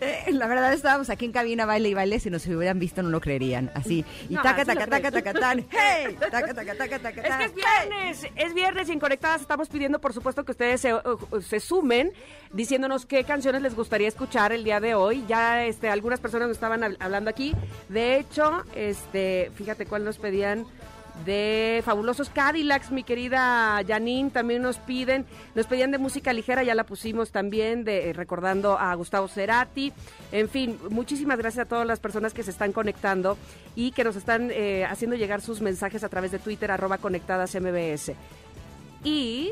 [0.00, 3.10] Eh, la verdad estábamos aquí en cabina baile y baile, si nos hubieran visto no
[3.10, 4.04] lo creerían, así.
[4.28, 7.44] Y No, taca, sí taca, taca, taca, tan, hey, taca, taca, taca, taca, Es que
[7.44, 11.00] es viernes, es viernes y en Conectadas estamos pidiendo, por supuesto, que ustedes se, uh,
[11.42, 12.12] se sumen
[12.52, 15.24] diciéndonos qué canciones les gustaría escuchar el día de hoy.
[15.28, 17.54] Ya este, algunas personas nos estaban hab- hablando aquí.
[17.90, 20.66] De hecho, este, fíjate cuál nos pedían
[21.24, 26.74] de Fabulosos Cadillacs, mi querida Janine, también nos piden, nos pedían de música ligera, ya
[26.74, 29.92] la pusimos también, eh, recordando a Gustavo Cerati.
[30.32, 33.38] En fin, muchísimas gracias a todas las personas que se están conectando
[33.74, 37.54] y que nos están eh, haciendo llegar sus mensajes a través de Twitter, arroba conectadas
[37.54, 38.12] MBS.
[39.04, 39.50] Y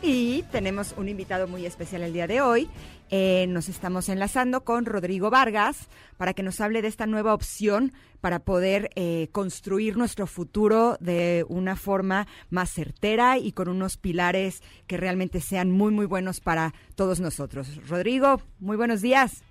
[0.00, 2.68] Y tenemos un invitado muy especial el día de hoy.
[3.10, 7.92] Eh, nos estamos enlazando con Rodrigo Vargas para que nos hable de esta nueva opción
[8.20, 14.62] para poder eh, construir nuestro futuro de una forma más certera y con unos pilares
[14.86, 17.80] que realmente sean muy, muy buenos para todos nosotros.
[17.88, 19.42] Rodrigo, muy buenos días.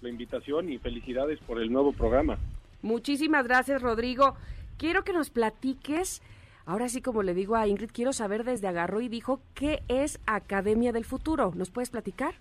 [0.00, 2.38] la invitación y felicidades por el nuevo programa.
[2.82, 4.34] muchísimas gracias, Rodrigo.
[4.78, 6.22] Quiero que nos platiques,
[6.70, 10.20] ahora sí como le digo a Ingrid, quiero saber desde Agarró y dijo, ¿qué es
[10.26, 11.52] Academia del Futuro?
[11.56, 12.34] ¿Nos puedes platicar?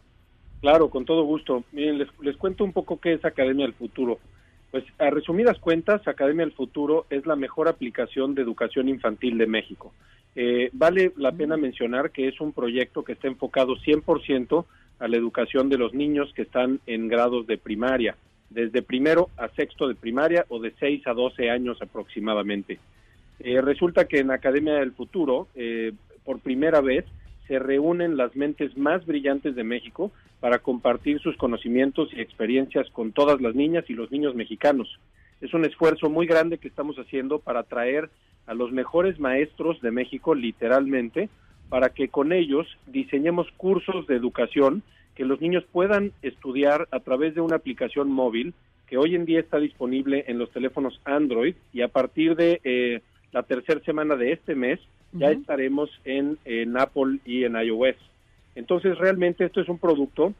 [0.61, 1.63] Claro, con todo gusto.
[1.71, 4.19] Miren, les, les cuento un poco qué es Academia del Futuro.
[4.69, 9.47] Pues a resumidas cuentas, Academia del Futuro es la mejor aplicación de educación infantil de
[9.47, 9.93] México.
[10.36, 14.65] Eh, vale la pena mencionar que es un proyecto que está enfocado 100%
[14.99, 18.15] a la educación de los niños que están en grados de primaria,
[18.51, 22.77] desde primero a sexto de primaria o de 6 a 12 años aproximadamente.
[23.40, 27.06] Eh, resulta que en Academia del Futuro, eh, por primera vez,
[27.48, 33.12] se reúnen las mentes más brillantes de México para compartir sus conocimientos y experiencias con
[33.12, 35.00] todas las niñas y los niños mexicanos.
[35.42, 38.10] Es un esfuerzo muy grande que estamos haciendo para atraer
[38.46, 41.30] a los mejores maestros de México, literalmente,
[41.70, 44.84] para que con ellos diseñemos cursos de educación
[45.16, 48.54] que los niños puedan estudiar a través de una aplicación móvil
[48.88, 53.02] que hoy en día está disponible en los teléfonos Android y a partir de eh,
[53.32, 54.80] la tercera semana de este mes
[55.11, 57.95] ya estaremos en, en Apple y en iOS.
[58.55, 60.34] Entonces realmente esto es un producto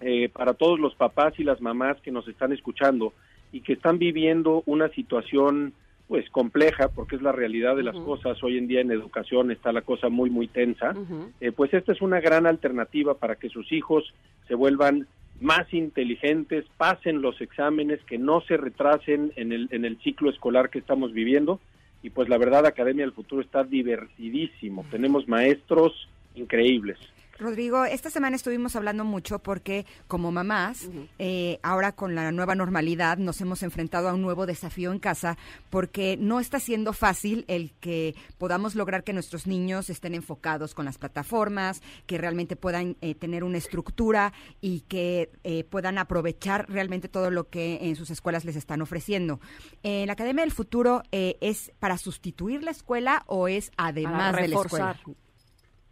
[0.00, 3.12] eh, para todos los papás y las mamás que nos están escuchando
[3.52, 5.72] y que están viviendo una situación
[6.06, 8.42] pues compleja porque es la realidad de las cosas.
[8.42, 10.94] Hoy en día en educación está la cosa muy muy tensa.
[11.40, 14.14] Eh, pues esta es una gran alternativa para que sus hijos
[14.46, 15.06] se vuelvan
[15.40, 20.70] más inteligentes, pasen los exámenes, que no se retrasen en el, en el ciclo escolar
[20.70, 21.60] que estamos viviendo.
[22.02, 24.84] Y pues la verdad, Academia del Futuro está divertidísimo.
[24.90, 26.98] Tenemos maestros increíbles.
[27.38, 30.88] Rodrigo, esta semana estuvimos hablando mucho porque como mamás,
[31.18, 35.38] eh, ahora con la nueva normalidad nos hemos enfrentado a un nuevo desafío en casa
[35.70, 40.84] porque no está siendo fácil el que podamos lograr que nuestros niños estén enfocados con
[40.84, 47.08] las plataformas, que realmente puedan eh, tener una estructura y que eh, puedan aprovechar realmente
[47.08, 49.40] todo lo que en sus escuelas les están ofreciendo.
[49.82, 54.48] Eh, ¿La Academia del Futuro eh, es para sustituir la escuela o es además de
[54.48, 55.00] la escuela?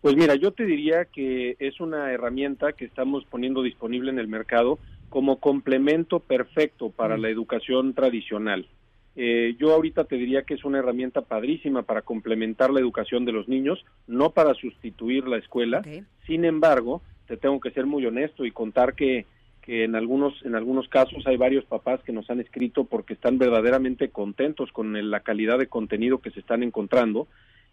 [0.06, 4.28] Pues mira, yo te diría que es una herramienta que estamos poniendo disponible en el
[4.28, 4.78] mercado
[5.08, 8.68] como complemento perfecto para la educación tradicional.
[9.16, 13.32] Eh, yo ahorita te diría que es una herramienta padrísima para complementar la educación de
[13.32, 15.82] los niños, no para sustituir la escuela.
[16.24, 19.26] Sin embargo, te tengo que ser muy honesto y contar que,
[19.60, 23.38] que en algunos en algunos casos hay varios papás que nos han escrito porque están
[23.38, 27.26] verdaderamente contentos con el- la calidad de contenido que se están encontrando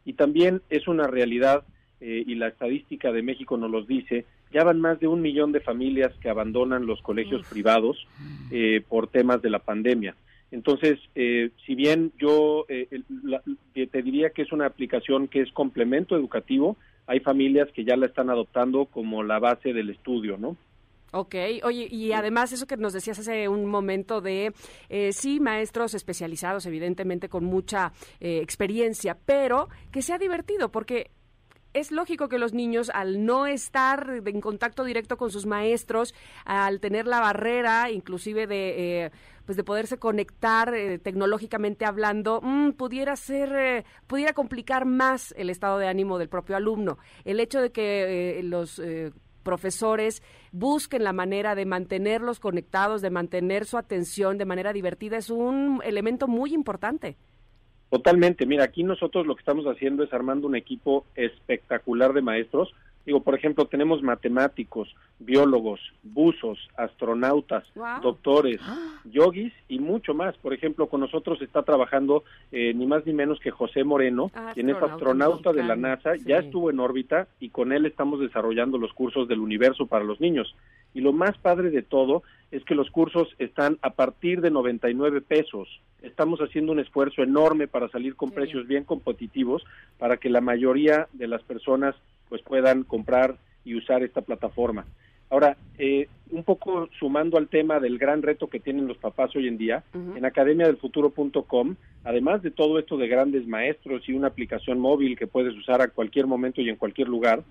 [0.03, 1.64] y también es una realidad
[2.04, 5.52] eh, y la estadística de México nos los dice ya van más de un millón
[5.52, 8.06] de familias que abandonan los colegios privados
[8.52, 10.16] eh, por temas de la pandemia.
[10.52, 12.88] Entonces eh, si bien yo eh,
[13.24, 13.42] la-
[13.74, 16.76] te diría que es una aplicación que es complemento educativo
[17.08, 20.56] hay familias que ya la están adoptando como la base del estudio no
[21.16, 24.52] Ok, oye, y además eso que nos decías hace un momento de,
[24.90, 31.12] eh, sí, maestros especializados, evidentemente con mucha eh, experiencia, pero que sea divertido, porque
[31.74, 36.14] es lógico que los niños, al no estar en contacto directo con sus maestros,
[36.45, 39.12] al tener la barrera, inclusive de, eh,
[39.45, 45.50] pues de poderse conectar eh, tecnológicamente hablando, mm, pudiera ser, eh, pudiera complicar más el
[45.50, 46.98] estado de ánimo del propio alumno.
[47.26, 49.12] El hecho de que eh, los eh,
[49.44, 55.30] profesores busquen la manera de mantenerlos conectados, de mantener su atención de manera divertida, es
[55.30, 57.18] un elemento muy importante.
[57.94, 58.48] Totalmente.
[58.48, 62.74] Mira, aquí nosotros lo que estamos haciendo es armando un equipo espectacular de maestros.
[63.06, 68.02] Digo, por ejemplo, tenemos matemáticos, biólogos, buzos, astronautas, Wow.
[68.02, 68.60] doctores,
[69.06, 70.36] yogis y mucho más.
[70.38, 74.52] Por ejemplo, con nosotros está trabajando eh, ni más ni menos que José Moreno, Ah,
[74.56, 78.80] quien es astronauta de la NASA, ya estuvo en órbita y con él estamos desarrollando
[78.80, 80.56] los cursos del universo para los niños.
[80.94, 85.22] Y lo más padre de todo es que los cursos están a partir de 99
[85.22, 85.68] pesos.
[86.02, 89.64] Estamos haciendo un esfuerzo enorme para salir con precios bien competitivos
[89.98, 91.95] para que la mayoría de las personas
[92.30, 94.86] pues puedan comprar y usar esta plataforma.
[95.34, 99.47] Ahora, eh, un poco sumando al tema del gran reto que tienen los papás hoy
[99.47, 100.15] en día, Ujú.
[100.15, 105.55] en academiadelfuturo.com, además de todo esto de grandes maestros y una aplicación móvil que puedes
[105.55, 107.41] usar a cualquier momento y en cualquier lugar,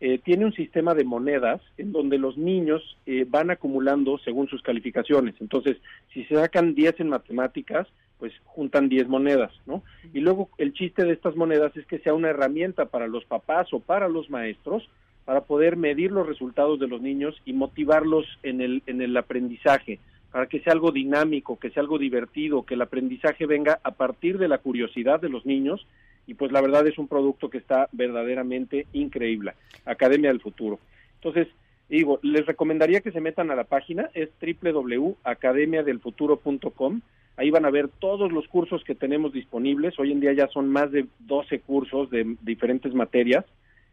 [0.00, 4.62] eh, tiene un sistema de monedas en donde los niños eh, van acumulando según sus
[4.62, 5.34] calificaciones.
[5.38, 5.76] Entonces,
[6.14, 7.86] si se sacan 10 en matemáticas,
[8.18, 9.82] pues juntan 10 monedas, ¿no?
[10.14, 13.70] Y luego el chiste de estas monedas es que sea una herramienta para los papás
[13.74, 14.88] o para los maestros
[15.26, 19.98] para poder medir los resultados de los niños y motivarlos en el, en el aprendizaje,
[20.30, 24.38] para que sea algo dinámico, que sea algo divertido, que el aprendizaje venga a partir
[24.38, 25.84] de la curiosidad de los niños
[26.28, 29.54] y pues la verdad es un producto que está verdaderamente increíble,
[29.84, 30.78] Academia del Futuro.
[31.16, 31.48] Entonces,
[31.88, 37.00] digo, les recomendaría que se metan a la página, es www.academiadelfuturo.com,
[37.36, 40.68] ahí van a ver todos los cursos que tenemos disponibles, hoy en día ya son
[40.68, 43.44] más de 12 cursos de diferentes materias,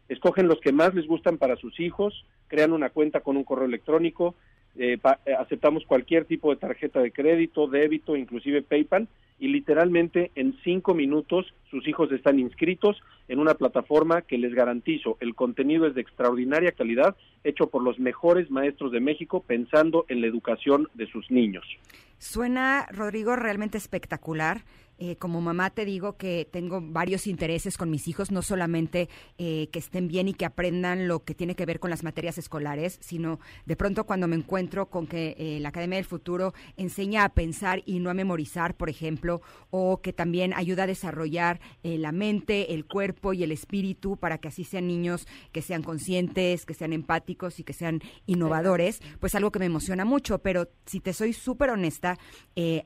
[0.08, 3.66] escogen los que más les gustan para sus hijos, crean una cuenta con un correo
[3.66, 4.34] electrónico,
[4.76, 9.08] eh, pa- eh, aceptamos cualquier tipo de tarjeta de crédito, débito, inclusive PayPal,
[9.38, 15.16] y literalmente en cinco minutos sus hijos están inscritos en una plataforma que les garantizo,
[15.20, 20.20] el contenido es de extraordinaria calidad, hecho por los mejores maestros de México pensando en
[20.20, 21.64] la educación de sus niños.
[22.18, 24.62] Suena, Rodrigo, realmente espectacular.
[24.98, 29.08] Eh, como mamá te digo que tengo varios intereses con mis hijos, no solamente
[29.38, 32.38] eh, que estén bien y que aprendan lo que tiene que ver con las materias
[32.38, 37.24] escolares, sino de pronto cuando me encuentro con que eh, la Academia del Futuro enseña
[37.24, 41.98] a pensar y no a memorizar, por ejemplo, o que también ayuda a desarrollar eh,
[41.98, 46.66] la mente, el cuerpo y el espíritu para que así sean niños que sean conscientes,
[46.66, 51.00] que sean empáticos y que sean innovadores, pues algo que me emociona mucho, pero si
[51.00, 52.18] te soy súper honesta,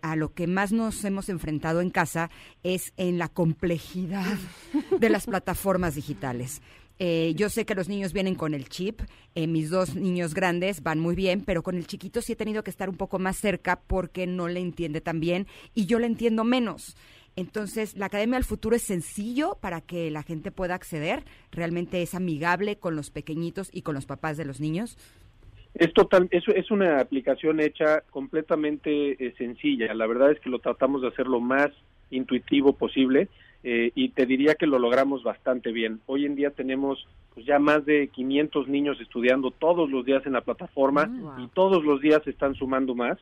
[0.02, 2.30] a lo que más nos hemos enfrentado en casa
[2.62, 4.38] es en la complejidad
[5.00, 6.62] de las plataformas digitales.
[7.00, 9.00] Eh, yo sé que los niños vienen con el chip,
[9.34, 12.62] eh, mis dos niños grandes van muy bien, pero con el chiquito sí he tenido
[12.62, 16.06] que estar un poco más cerca porque no le entiende tan bien y yo le
[16.06, 16.96] entiendo menos.
[17.34, 22.14] Entonces, la Academia del Futuro es sencillo para que la gente pueda acceder, realmente es
[22.14, 24.98] amigable con los pequeñitos y con los papás de los niños.
[25.78, 29.94] Es total, es, es una aplicación hecha completamente eh, sencilla.
[29.94, 31.70] La verdad es que lo tratamos de hacer lo más
[32.10, 33.28] intuitivo posible
[33.62, 36.00] eh, y te diría que lo logramos bastante bien.
[36.06, 40.32] Hoy en día tenemos pues ya más de 500 niños estudiando todos los días en
[40.32, 43.16] la plataforma y todos los días están sumando más.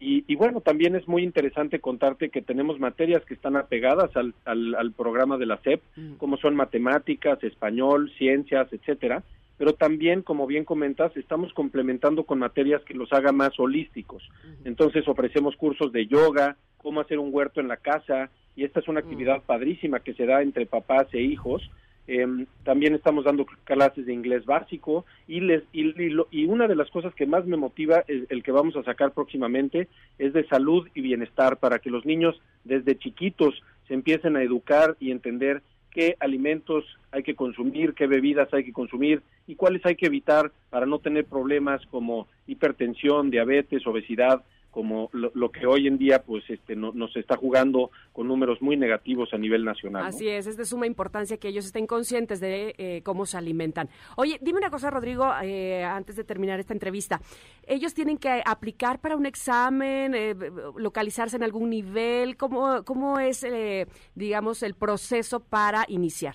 [0.00, 4.34] Y, y bueno, también es muy interesante contarte que tenemos materias que están apegadas al,
[4.46, 5.80] al, al programa de la SEP,
[6.18, 9.22] como son matemáticas, español, ciencias, etcétera
[9.60, 14.26] pero también, como bien comentas, estamos complementando con materias que los haga más holísticos.
[14.64, 18.88] Entonces ofrecemos cursos de yoga, cómo hacer un huerto en la casa, y esta es
[18.88, 21.70] una actividad padrísima que se da entre papás e hijos,
[22.06, 26.66] Em, también estamos dando clases de inglés básico y, les, y, y lo- y una
[26.66, 29.86] de las cosas que más me motiva, el, el que vamos a sacar próximamente,
[30.18, 34.96] es de salud y bienestar para que los niños desde chiquitos se empiecen a educar
[34.98, 39.96] y entender qué alimentos hay que consumir, qué bebidas hay que consumir y cuáles hay
[39.96, 45.86] que evitar para no tener problemas como hipertensión, diabetes, obesidad, como lo, lo que hoy
[45.86, 50.04] en día pues este no- nos está jugando con números muy negativos a nivel nacional.
[50.06, 53.88] Así es, es de suma importancia que ellos estén conscientes de eh, cómo se alimentan.
[54.16, 57.20] Oye, dime una cosa, Rodrigo, eh, antes de terminar esta entrevista.
[57.66, 60.34] ¿Ellos tienen que aplicar para un examen, eh,
[60.76, 62.36] localizarse en algún nivel?
[62.36, 66.34] ¿Cómo, cómo es, eh, digamos, el proceso para iniciar?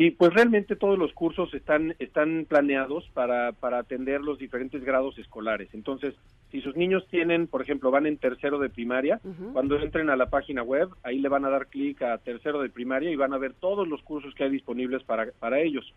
[0.00, 5.18] Sí, pues realmente todos los cursos están, están planeados para, para atender los diferentes grados
[5.18, 5.68] escolares.
[5.74, 6.14] Entonces,
[6.50, 9.20] si sus niños tienen, por ejemplo, van en tercero de primaria,
[9.52, 12.70] cuando entren a la página web, ahí le van a dar clic a tercero de
[12.70, 15.92] primaria y van a ver todos los cursos que hay disponibles para, para ellos.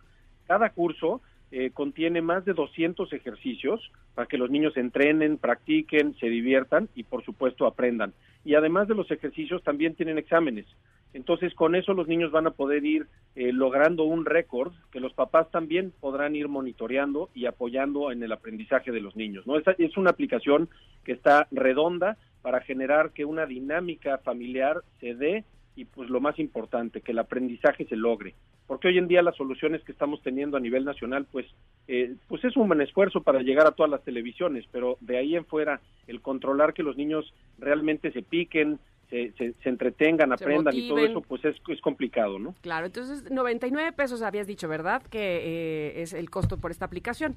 [0.48, 1.22] Cada curso
[1.54, 7.04] eh, contiene más de 200 ejercicios para que los niños entrenen, practiquen, se diviertan y,
[7.04, 8.12] por supuesto, aprendan.
[8.44, 10.66] Y además de los ejercicios, también tienen exámenes.
[11.14, 15.14] Entonces, con eso los niños van a poder ir eh, logrando un récord que los
[15.14, 19.46] papás también podrán ir monitoreando y apoyando en el aprendizaje de los niños.
[19.46, 19.58] ¿no?
[19.58, 20.70] Esta es una aplicación
[21.04, 25.46] que está redonda para generar que una dinámica familiar se dé
[25.76, 28.36] y pues lo más importante, que el aprendizaje se logre.
[28.68, 31.46] Porque hoy en día las soluciones que estamos teniendo a nivel nacional, pues,
[31.88, 35.36] eh, pues es un buen esfuerzo para llegar a todas las televisiones, pero de ahí
[35.36, 38.80] en fuera el controlar que los niños realmente se piquen,
[39.14, 42.56] se, se, se entretengan, Se aprendan y todo eso, pues es, es complicado, ¿no?
[42.62, 45.04] Claro, entonces 99 pesos habías dicho, ¿verdad?
[45.04, 47.36] Que eh, es el costo por esta aplicación.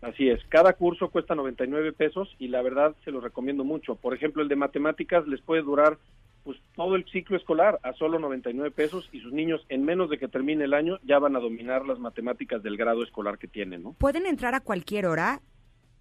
[0.00, 3.96] Así es, cada curso cuesta 99 pesos y la verdad se los recomiendo mucho.
[3.96, 5.98] Por ejemplo, el de matemáticas les puede durar
[6.44, 10.18] pues todo el ciclo escolar a solo 99 pesos y sus niños en menos de
[10.18, 13.82] que termine el año ya van a dominar las matemáticas del grado escolar que tienen,
[13.82, 13.92] ¿no?
[13.94, 15.40] Pueden entrar a cualquier hora,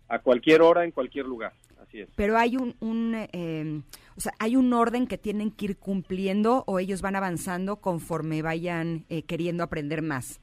[0.10, 1.54] A cualquier hora, en cualquier lugar.
[1.88, 2.10] Así es.
[2.16, 3.82] pero hay un, un, eh,
[4.16, 8.42] o sea, hay un orden que tienen que ir cumpliendo o ellos van avanzando conforme
[8.42, 10.42] vayan eh, queriendo aprender más.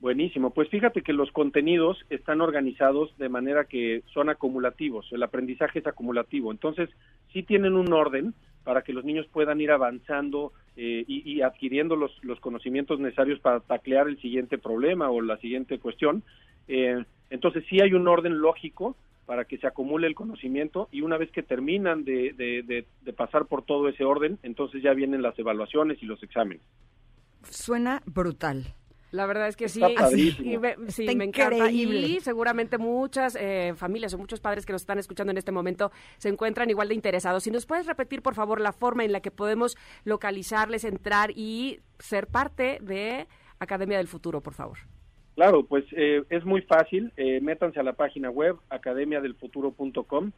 [0.00, 0.50] Buenísimo.
[0.50, 5.06] Pues fíjate que los contenidos están organizados de manera que son acumulativos.
[5.12, 6.50] El aprendizaje es acumulativo.
[6.50, 6.88] Entonces,
[7.34, 8.32] sí tienen un orden
[8.64, 13.40] para que los niños puedan ir avanzando eh, y, y adquiriendo los, los conocimientos necesarios
[13.40, 16.22] para taclear el siguiente problema o la siguiente cuestión.
[16.66, 18.96] Eh, entonces, sí hay un orden lógico
[19.30, 23.12] para que se acumule el conocimiento y una vez que terminan de, de- de- de
[23.12, 26.64] pasar por todo ese orden, entonces ya vienen las evaluaciones y los exámenes.
[27.48, 28.74] Suena brutal.
[29.12, 30.50] La verdad es que sí, padrísimo.
[30.50, 31.54] y me- sí, Está me encanta.
[31.54, 32.08] increíble.
[32.08, 35.92] Y seguramente muchas eh, familias o muchos padres que nos están escuchando en este momento
[36.18, 37.44] se encuentran igual de interesados.
[37.44, 41.78] Si nos puedes repetir, por favor, la forma en la que podemos localizarles, entrar y
[42.00, 43.28] ser parte de
[43.60, 44.78] Academia del Futuro, por favor.
[45.40, 47.14] Claro, pues eh, es muy fácil.
[47.16, 50.32] eh, métanse a la página web academiadelfuturo.com.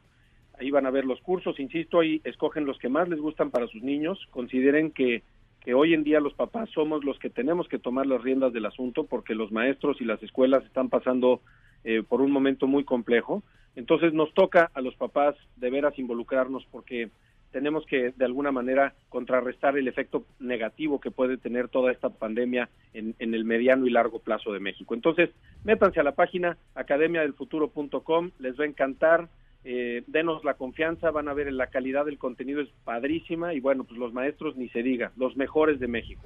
[0.60, 1.58] Ahí van a ver los cursos.
[1.58, 4.24] Insisto, ahí escogen los que más les gustan para sus niños.
[4.30, 5.24] Consideren que,
[5.60, 8.64] que hoy en día los papás somos los que tenemos que tomar las riendas del
[8.64, 11.40] asunto porque los maestros y las escuelas están pasando
[11.82, 13.42] eh, por un momento muy complejo.
[13.74, 17.10] Entonces nos toca a los papás de veras involucrarnos porque
[17.52, 22.68] tenemos que de alguna manera contrarrestar el efecto negativo que puede tener toda esta pandemia
[22.94, 24.94] en, en el mediano y largo plazo de México.
[24.94, 25.30] Entonces,
[25.64, 29.28] métanse a la página academiadelfuturo.com, les va a encantar,
[29.64, 33.84] eh, denos la confianza, van a ver la calidad del contenido es padrísima y bueno,
[33.84, 36.22] pues los maestros ni se diga, los mejores de México.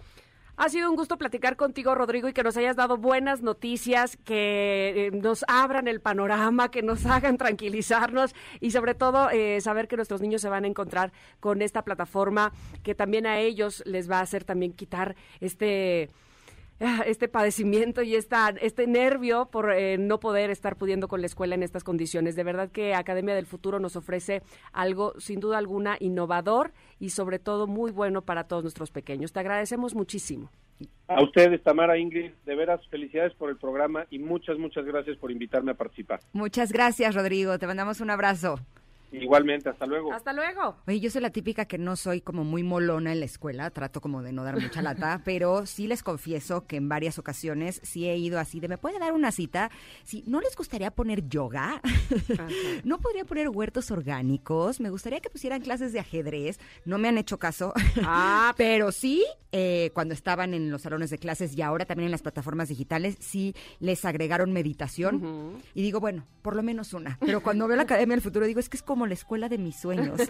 [0.59, 5.09] Ha sido un gusto platicar contigo, Rodrigo, y que nos hayas dado buenas noticias, que
[5.09, 9.97] eh, nos abran el panorama, que nos hagan tranquilizarnos y sobre todo eh, saber que
[9.97, 12.53] nuestros niños se van a encontrar con esta plataforma
[12.83, 16.09] que también a ellos les va a hacer también quitar este
[17.07, 21.55] este padecimiento y esta, este nervio por eh, no poder estar pudiendo con la escuela
[21.55, 22.37] en estas condiciones.
[22.37, 24.43] De verdad que Academia del Futuro nos ofrece
[24.73, 29.33] algo sin duda alguna innovador y sobre todo muy bueno para todos nuestros pequeños.
[29.33, 30.51] Te agradecemos muchísimo.
[31.09, 35.31] A ustedes, Tamara, Ingrid, de veras felicidades por el programa y muchas, muchas gracias por
[35.31, 36.21] invitarme a participar.
[36.33, 37.59] Muchas gracias, Rodrigo.
[37.59, 38.57] Te mandamos un abrazo.
[39.13, 40.13] Igualmente, hasta luego.
[40.13, 40.77] Hasta luego.
[40.87, 44.01] Oye, yo soy la típica que no soy como muy molona en la escuela, trato
[44.01, 48.09] como de no dar mucha lata, pero sí les confieso que en varias ocasiones sí
[48.09, 49.71] he ido así de, ¿me puede dar una cita?
[50.05, 51.81] Si no les gustaría poner yoga,
[52.85, 57.19] no podría poner huertos orgánicos, me gustaría que pusieran clases de ajedrez, no me han
[57.19, 57.73] hecho caso,
[58.03, 62.13] Ah, pero sí, eh, cuando estaban en los salones de clases y ahora también en
[62.13, 67.43] las plataformas digitales, sí les agregaron meditación y digo, bueno, por lo menos una, pero
[67.43, 69.59] cuando veo la Academia del Futuro digo, es que es como como la escuela de
[69.59, 70.19] mis sueños.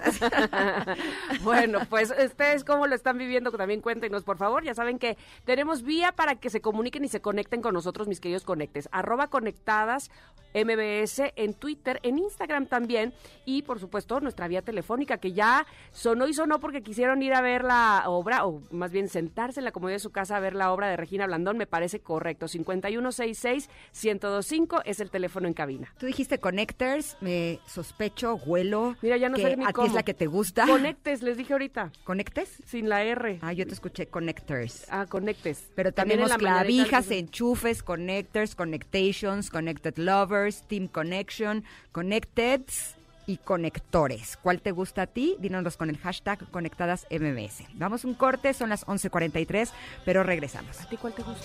[1.43, 4.65] bueno, pues ustedes cómo lo están viviendo, también cuéntenos, por favor.
[4.65, 8.21] Ya saben que tenemos vía para que se comuniquen y se conecten con nosotros, mis
[8.21, 8.89] queridos conectes.
[8.93, 10.11] Arroba conectadas
[10.57, 13.15] MBS en Twitter, en Instagram también.
[13.45, 17.43] Y por supuesto, nuestra vía telefónica, que ya sonó y sonó porque quisieron ir a
[17.43, 20.55] ver la obra, o más bien sentarse en la comodidad de su casa a ver
[20.55, 22.47] la obra de Regina Blandón, me parece correcto.
[22.47, 25.95] 5166-1025 es el teléfono en cabina.
[25.99, 28.39] Tú dijiste connectors, me sospecho,
[29.03, 29.87] Mira, ya no que sé ni a ti cómo.
[29.89, 30.67] es la que te gusta.
[30.67, 31.93] Conectes, les dije ahorita.
[32.05, 32.49] ¿Conectes?
[32.67, 33.39] Sin la R.
[33.43, 34.87] Ah, yo te escuché connectors.
[34.91, 35.71] Ah, conectes.
[35.75, 42.95] Pero También en tenemos clavijas, enchufes, connectors, connectations, connected lovers, team connection, connecteds
[43.29, 44.37] y conectores.
[44.41, 45.37] ¿Cuál te gusta a ti?
[45.41, 47.65] Dínoslos con el hashtag conectadas MBS.
[47.75, 49.71] Vamos un corte, son las 11.43,
[50.05, 50.81] pero regresamos.
[50.81, 51.45] ¿A ti cuál te gusta?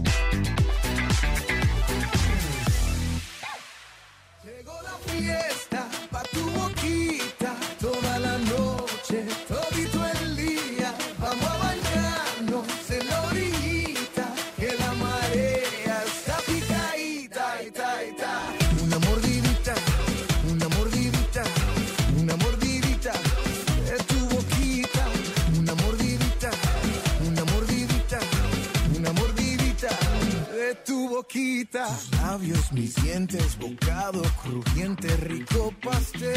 [31.31, 31.87] boquita.
[31.87, 36.31] Tus labios, mis dientes, bocado crujiente, rico pastel.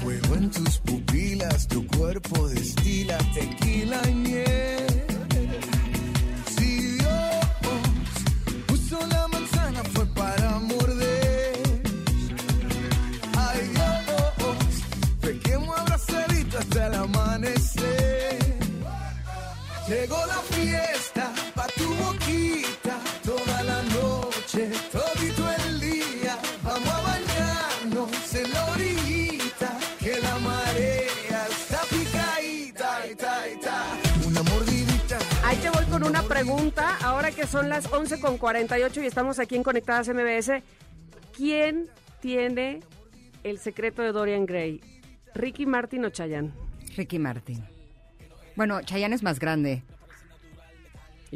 [0.00, 5.04] Fuego en tus pupilas, tu cuerpo destila tequila y miel.
[6.56, 7.46] Si Dios
[8.66, 11.56] puso la manzana fue para morder.
[13.36, 14.84] Ay Dios,
[15.20, 18.38] pequemos abrazadito hasta el amanecer.
[19.88, 20.95] Llegó la fiesta
[36.06, 36.96] una pregunta.
[37.02, 40.62] Ahora que son las 11 con 48 y estamos aquí en Conectadas MBS,
[41.36, 41.88] ¿quién
[42.20, 42.80] tiene
[43.42, 44.80] el secreto de Dorian Gray?
[45.34, 46.52] ¿Ricky Martin o Chayanne?
[46.96, 47.64] Ricky Martin.
[48.54, 49.82] Bueno, Chayanne es más grande.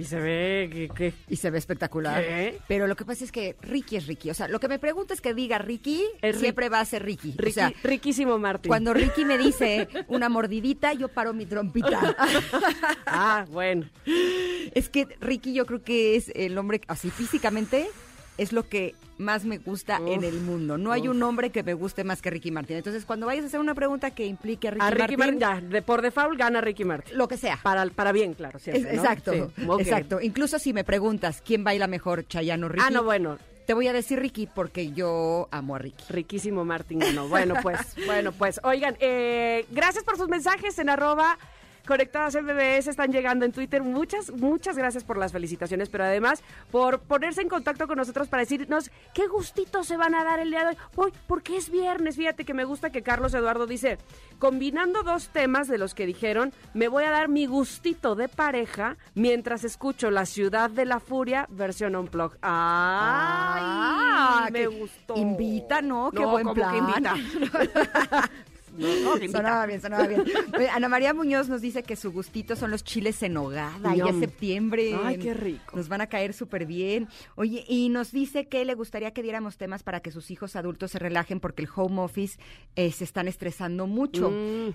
[0.01, 0.89] Y se ve que...
[0.89, 2.23] que- Y se ve espectacular.
[2.23, 2.59] ¿Qué?
[2.69, 4.31] Pero lo que pasa es que Ricky es Ricky.
[4.31, 6.85] O sea, lo que me pregunta es que diga Ricky, Es Rick- siempre va a
[6.85, 7.33] ser Ricky.
[7.37, 8.69] Ricky, o sea, Riquísimo Martin.
[8.69, 12.17] cuando Ricky me dice una mordidita, yo paro mi trompita.
[13.07, 13.89] ah, bueno.
[14.75, 17.89] Es que Ricky yo creo que es el hombre, así físicamente,
[18.39, 20.79] es lo que más me gusta en el mundo.
[20.79, 22.77] No hay un hombre que me guste más que Ricky Martin.
[22.79, 25.39] Entonces, cuando vayas a hacer una pregunta que implique a Ricky, a Ricky Martin, Martin,
[25.41, 27.19] ya, de, por default gana Ricky Martin.
[27.19, 27.59] lo que sea.
[27.63, 29.03] Para, para bien, claro, siempre, Es- ¿no?
[29.03, 30.21] Exacto, Sí, exacto.
[30.23, 32.85] Incluso si me preguntas quién baila mejor, Chayanne o Ricky.
[32.87, 33.37] Ah, no, bueno.
[33.67, 36.03] Te voy a decir Ricky porque yo amo a Ricky.
[36.09, 37.29] Riquísimo Martín ganó.
[37.29, 41.39] Bueno, pues, bueno, pues, oigan, eh, gracias por sus mensajes en arroba
[41.87, 43.83] conectadas MBS, están llegando en Twitter.
[43.83, 48.43] Muchas, muchas gracias por las felicitaciones, pero además por ponerse en contacto con nosotros para
[48.43, 50.77] decirnos qué gustitos se van a dar el día de hoy.
[50.97, 53.99] Hoy, porque es viernes, fíjate que me gusta que Carlos Eduardo dice,
[54.39, 58.97] combinando dos temas de los que dijeron, me voy a dar mi gustito de pareja
[59.15, 62.39] mientras escucho La Ciudad de la Furia versión Unplugged.
[62.43, 63.61] ¡Ay!
[63.63, 65.17] Ah, me gustó.
[65.17, 66.11] Invita, ¿no?
[66.11, 66.71] Qué No, buen ¿cómo plan.
[66.73, 67.15] que invita?
[68.81, 69.29] No, no.
[69.31, 70.23] Sonaba bien, sonaba bien.
[70.73, 73.95] Ana María Muñoz nos dice que su gustito son los chiles en hogada.
[73.95, 74.95] Ya es septiembre.
[75.05, 75.77] Ay, qué rico.
[75.77, 77.09] Nos van a caer súper bien.
[77.37, 80.91] Oye, y nos dice que le gustaría que diéramos temas para que sus hijos adultos
[80.93, 82.39] se relajen porque el home office
[82.77, 84.31] eh, se están estresando mucho.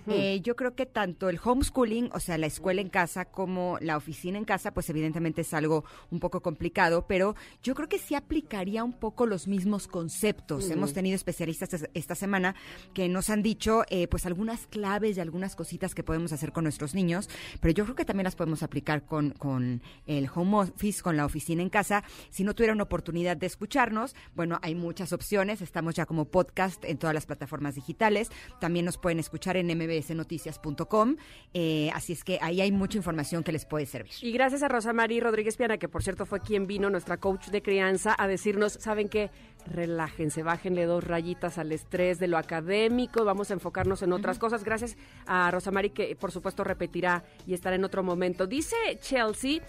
[0.07, 3.98] Eh, yo creo que tanto el homeschooling, o sea, la escuela en casa, como la
[3.98, 8.15] oficina en casa, pues evidentemente es algo un poco complicado, pero yo creo que sí
[8.15, 10.69] aplicaría un poco los mismos conceptos.
[10.69, 12.56] Hemos tenido especialistas es- esta semana
[12.94, 16.66] que nos han dicho eh, pues algunas claves y algunas cositas que podemos hacer con
[16.66, 17.30] nuestros niños,
[17.62, 21.26] pero yo creo que también las podemos aplicar con, con el home office, con la
[21.26, 22.04] oficina en casa.
[22.30, 25.62] Si no tuvieran oportunidad de escucharnos, bueno, hay muchas opciones.
[25.62, 28.32] Estamos ya como podcast en todas las plataformas digitales.
[28.60, 31.16] También nos pueden escuchar en mbsnoticias.com.
[31.54, 34.12] Eh, así es que ahí hay mucha información que les puede servir.
[34.22, 37.48] Y gracias a Rosa María Rodríguez Piana, que por cierto fue quien vino, nuestra coach
[37.48, 39.32] de crianza, a decirnos, ¿saben qué?
[39.72, 44.64] Relájense, bájenle dos rayitas al estrés de lo académico, vamos a enfocarnos en otras cosas.
[44.64, 48.46] Gracias a Rosa María, que por supuesto repetirá y estará en otro momento.
[48.48, 49.62] Dice Chelsea,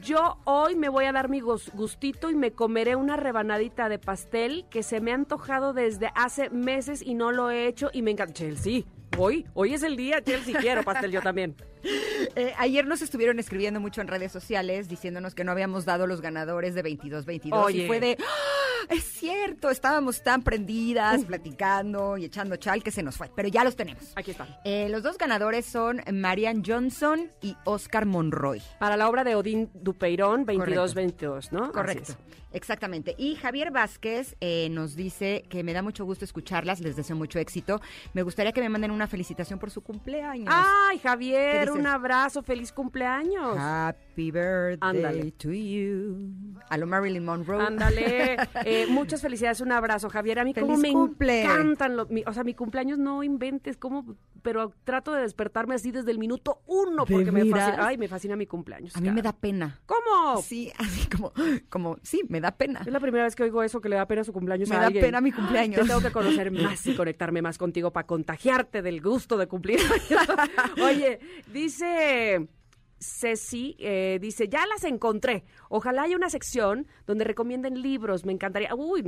[0.00, 3.98] yo hoy me voy a dar mi gus- gustito y me comeré una rebanadita de
[3.98, 8.00] pastel que se me ha antojado desde hace meses y no lo he hecho y
[8.02, 8.32] me encanta.
[8.32, 8.82] Chelsea,
[9.18, 11.54] hoy, hoy es el día, Chelsea, quiero pastel yo también.
[12.36, 16.22] Eh, ayer nos estuvieron escribiendo mucho en redes sociales diciéndonos que no habíamos dado los
[16.22, 17.84] ganadores de 22-22 Oye.
[17.84, 18.24] y fue de, "¡Ah!
[18.90, 23.64] Es cierto, estábamos tan prendidas, platicando y echando chal que se nos fue, pero ya
[23.64, 24.12] los tenemos.
[24.16, 24.48] Aquí están.
[24.64, 28.62] Eh, los dos ganadores son Marian Johnson y Oscar Monroy.
[28.78, 31.72] Para la obra de Odín Dupeirón, 22-22, ¿no?
[31.72, 32.14] Correcto.
[32.52, 33.16] Exactamente.
[33.18, 37.40] Y Javier Vázquez eh, nos dice que me da mucho gusto escucharlas, les deseo mucho
[37.40, 37.80] éxito.
[38.12, 40.48] Me gustaría que me manden una felicitación por su cumpleaños.
[40.48, 43.56] Ay, ¿Qué Javier, un abrazo, feliz cumpleaños.
[43.58, 45.32] Happy birthday Ándale.
[45.32, 46.30] to you.
[46.68, 47.64] A lo Marilyn Monroe.
[47.64, 50.38] Ándale, Eh, muchas felicidades, un abrazo, Javier.
[50.38, 51.42] A mí como Feliz me cumple.
[51.42, 55.90] encantan, los, mi- o sea, mi cumpleaños no inventes, como, pero trato de despertarme así
[55.90, 58.96] desde el minuto uno, ¿De porque me fascina, ay, me fascina mi cumpleaños.
[58.96, 59.80] A mí me da pena.
[59.86, 60.40] ¿Cómo?
[60.42, 61.32] Sí, así como,
[61.68, 62.80] como, sí, me da pena.
[62.86, 64.80] Es la primera vez que oigo eso, que le da pena su cumpleaños Me a
[64.80, 65.04] da alguien.
[65.04, 65.80] pena mi cumpleaños.
[65.82, 69.80] Te tengo que conocer más y conectarme más contigo para contagiarte del gusto de cumplir.
[70.82, 71.18] Oye,
[71.52, 72.48] dice
[73.04, 75.44] Ceci, eh, dice, ya las encontré.
[75.68, 78.24] Ojalá haya una sección donde recomienden libros.
[78.24, 78.74] Me encantaría.
[78.74, 79.04] Uy,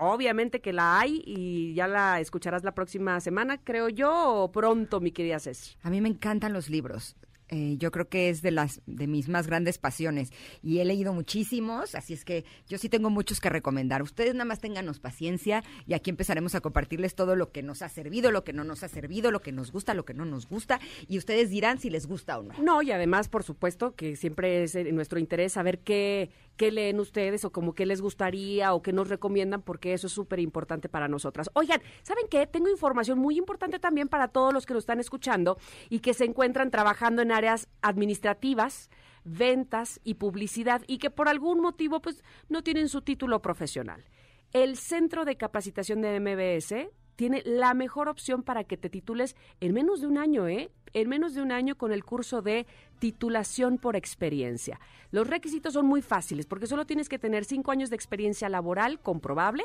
[0.00, 5.00] obviamente que la hay y ya la escucharás la próxima semana, creo yo, o pronto,
[5.00, 5.76] mi querida Ceci.
[5.82, 7.16] A mí me encantan los libros.
[7.52, 10.30] Eh, yo creo que es de las de mis más grandes pasiones
[10.62, 14.02] y he leído muchísimos, así es que yo sí tengo muchos que recomendar.
[14.02, 17.90] Ustedes nada más ténganos paciencia y aquí empezaremos a compartirles todo lo que nos ha
[17.90, 20.48] servido, lo que no nos ha servido, lo que nos gusta, lo que no nos
[20.48, 22.54] gusta y ustedes dirán si les gusta o no.
[22.62, 27.00] No, y además, por supuesto, que siempre es en nuestro interés saber qué, qué leen
[27.00, 30.88] ustedes o como qué les gustaría o qué nos recomiendan, porque eso es súper importante
[30.88, 31.50] para nosotras.
[31.54, 32.46] Oigan, ¿saben qué?
[32.46, 35.58] Tengo información muy importante también para todos los que nos están escuchando
[35.88, 38.90] y que se encuentran trabajando en áreas administrativas,
[39.24, 44.04] ventas y publicidad y que por algún motivo pues no tienen su título profesional.
[44.52, 49.74] El Centro de Capacitación de MBS tiene la mejor opción para que te titules en
[49.74, 50.70] menos de un año, ¿eh?
[50.94, 52.66] En menos de un año con el curso de
[52.98, 54.80] titulación por experiencia.
[55.10, 59.00] Los requisitos son muy fáciles porque solo tienes que tener cinco años de experiencia laboral
[59.00, 59.64] comprobable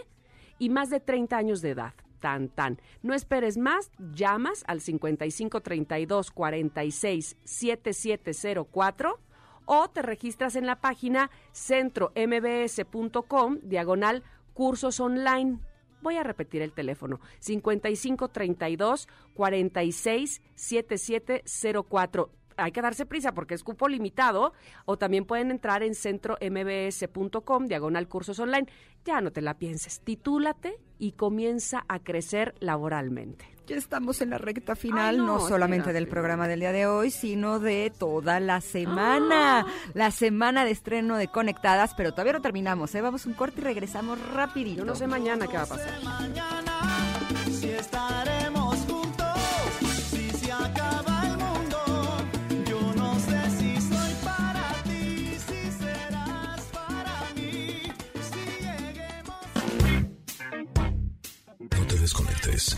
[0.60, 1.94] y más de 30 años de edad.
[2.20, 2.80] Tan, tan.
[3.04, 9.20] No esperes más, llamas al 55 32 46 7704
[9.66, 15.60] o te registras en la página centrombs.com diagonal cursos online.
[16.02, 22.30] Voy a repetir el teléfono 55 32 46 7704.
[22.58, 24.54] Hay que darse prisa porque es cupo limitado
[24.86, 28.68] o también pueden entrar en centrombs.com diagonal cursos online.
[29.06, 33.57] Ya no te la pienses, titúlate y comienza a crecer laboralmente.
[33.68, 36.88] Ya estamos en la recta final, Ay, no, no, solamente del programa del día de
[36.88, 39.66] hoy, sino de toda la semana.
[39.94, 43.02] La semana de estreno de Conectadas, pero todavía no terminamos, ¿eh?
[43.02, 44.78] Vamos un corte y regresamos rapidito.
[44.78, 46.00] Yo no sé mañana qué va a pasar.
[47.52, 49.38] Si estaremos juntos,
[50.12, 52.18] si se acaba el mundo,
[52.70, 57.84] yo no sé si soy para ti, si serás para mí,
[58.32, 59.46] si lleguemos.
[61.78, 62.78] No te desconectes.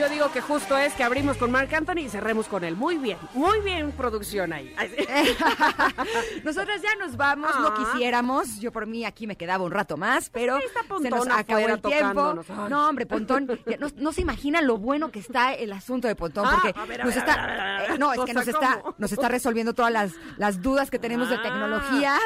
[0.00, 2.74] Yo digo que justo es que abrimos con Marc Anthony y cerremos con él.
[2.74, 4.74] Muy bien, muy bien producción ahí.
[6.44, 7.74] Nosotras ya nos vamos, no Ah.
[7.92, 8.58] quisiéramos.
[8.60, 11.80] Yo por mí aquí me quedaba un rato más, pero está se nos acabó el
[11.82, 12.34] tiempo.
[12.70, 13.46] No, hombre, Pontón,
[13.78, 17.96] no, no se imagina lo bueno que está el asunto de Pontón, porque nos está,
[17.98, 21.36] no, es que nos está, nos está resolviendo todas las, las dudas que tenemos de
[21.36, 21.42] Ah.
[21.42, 22.18] tecnología.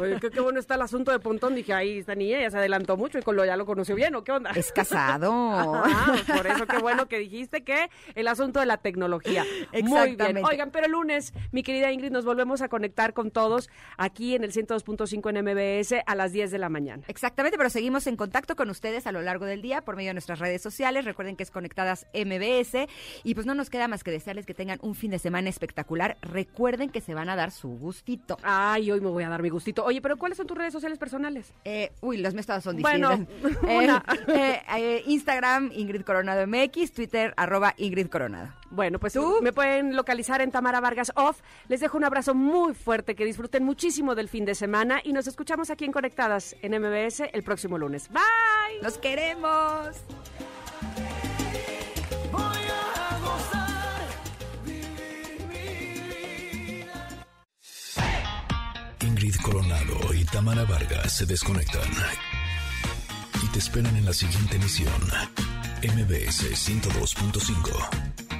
[0.00, 1.54] Oye, qué, qué bueno está el asunto de Pontón.
[1.54, 4.14] Dije, ahí esta niña ya se adelantó mucho y con lo ya lo conoció bien,
[4.14, 4.50] ¿o qué onda?
[4.52, 5.30] Es casado.
[5.84, 9.44] Ah, por eso qué bueno que dijiste que el asunto de la tecnología.
[9.72, 9.92] Muy bien.
[9.92, 10.48] Exactamente.
[10.48, 13.68] Oigan, pero el lunes, mi querida Ingrid, nos volvemos a conectar con todos
[13.98, 17.02] aquí en el 102.5 en MBS a las 10 de la mañana.
[17.08, 20.14] Exactamente, pero seguimos en contacto con ustedes a lo largo del día por medio de
[20.14, 21.04] nuestras redes sociales.
[21.04, 22.86] Recuerden que es Conectadas MBS.
[23.24, 26.16] Y pues no nos queda más que desearles que tengan un fin de semana espectacular.
[26.22, 28.38] Recuerden que se van a dar su gustito.
[28.42, 29.84] Ay, hoy me voy a dar mi gustito.
[29.84, 31.52] Oye, pero ¿cuáles son tus redes sociales personales?
[31.64, 33.58] Eh, uy, los míos todos son Bueno, difíciles.
[33.80, 38.52] Eh, eh, eh, Instagram, Ingrid Coronado MX, Twitter, arroba Ingrid Coronado.
[38.68, 41.40] Bueno, pues me pueden localizar en Tamara Vargas Off.
[41.66, 45.26] Les dejo un abrazo muy fuerte, que disfruten muchísimo del fin de semana y nos
[45.26, 48.10] escuchamos aquí en Conectadas en MBS el próximo lunes.
[48.10, 48.82] Bye.
[48.82, 49.96] Los queremos.
[59.00, 61.90] Ingrid Coronado y Tamara Vargas se desconectan
[63.42, 64.92] y te esperan en la siguiente emisión.
[65.82, 66.44] MBS
[67.14, 68.39] 102.5.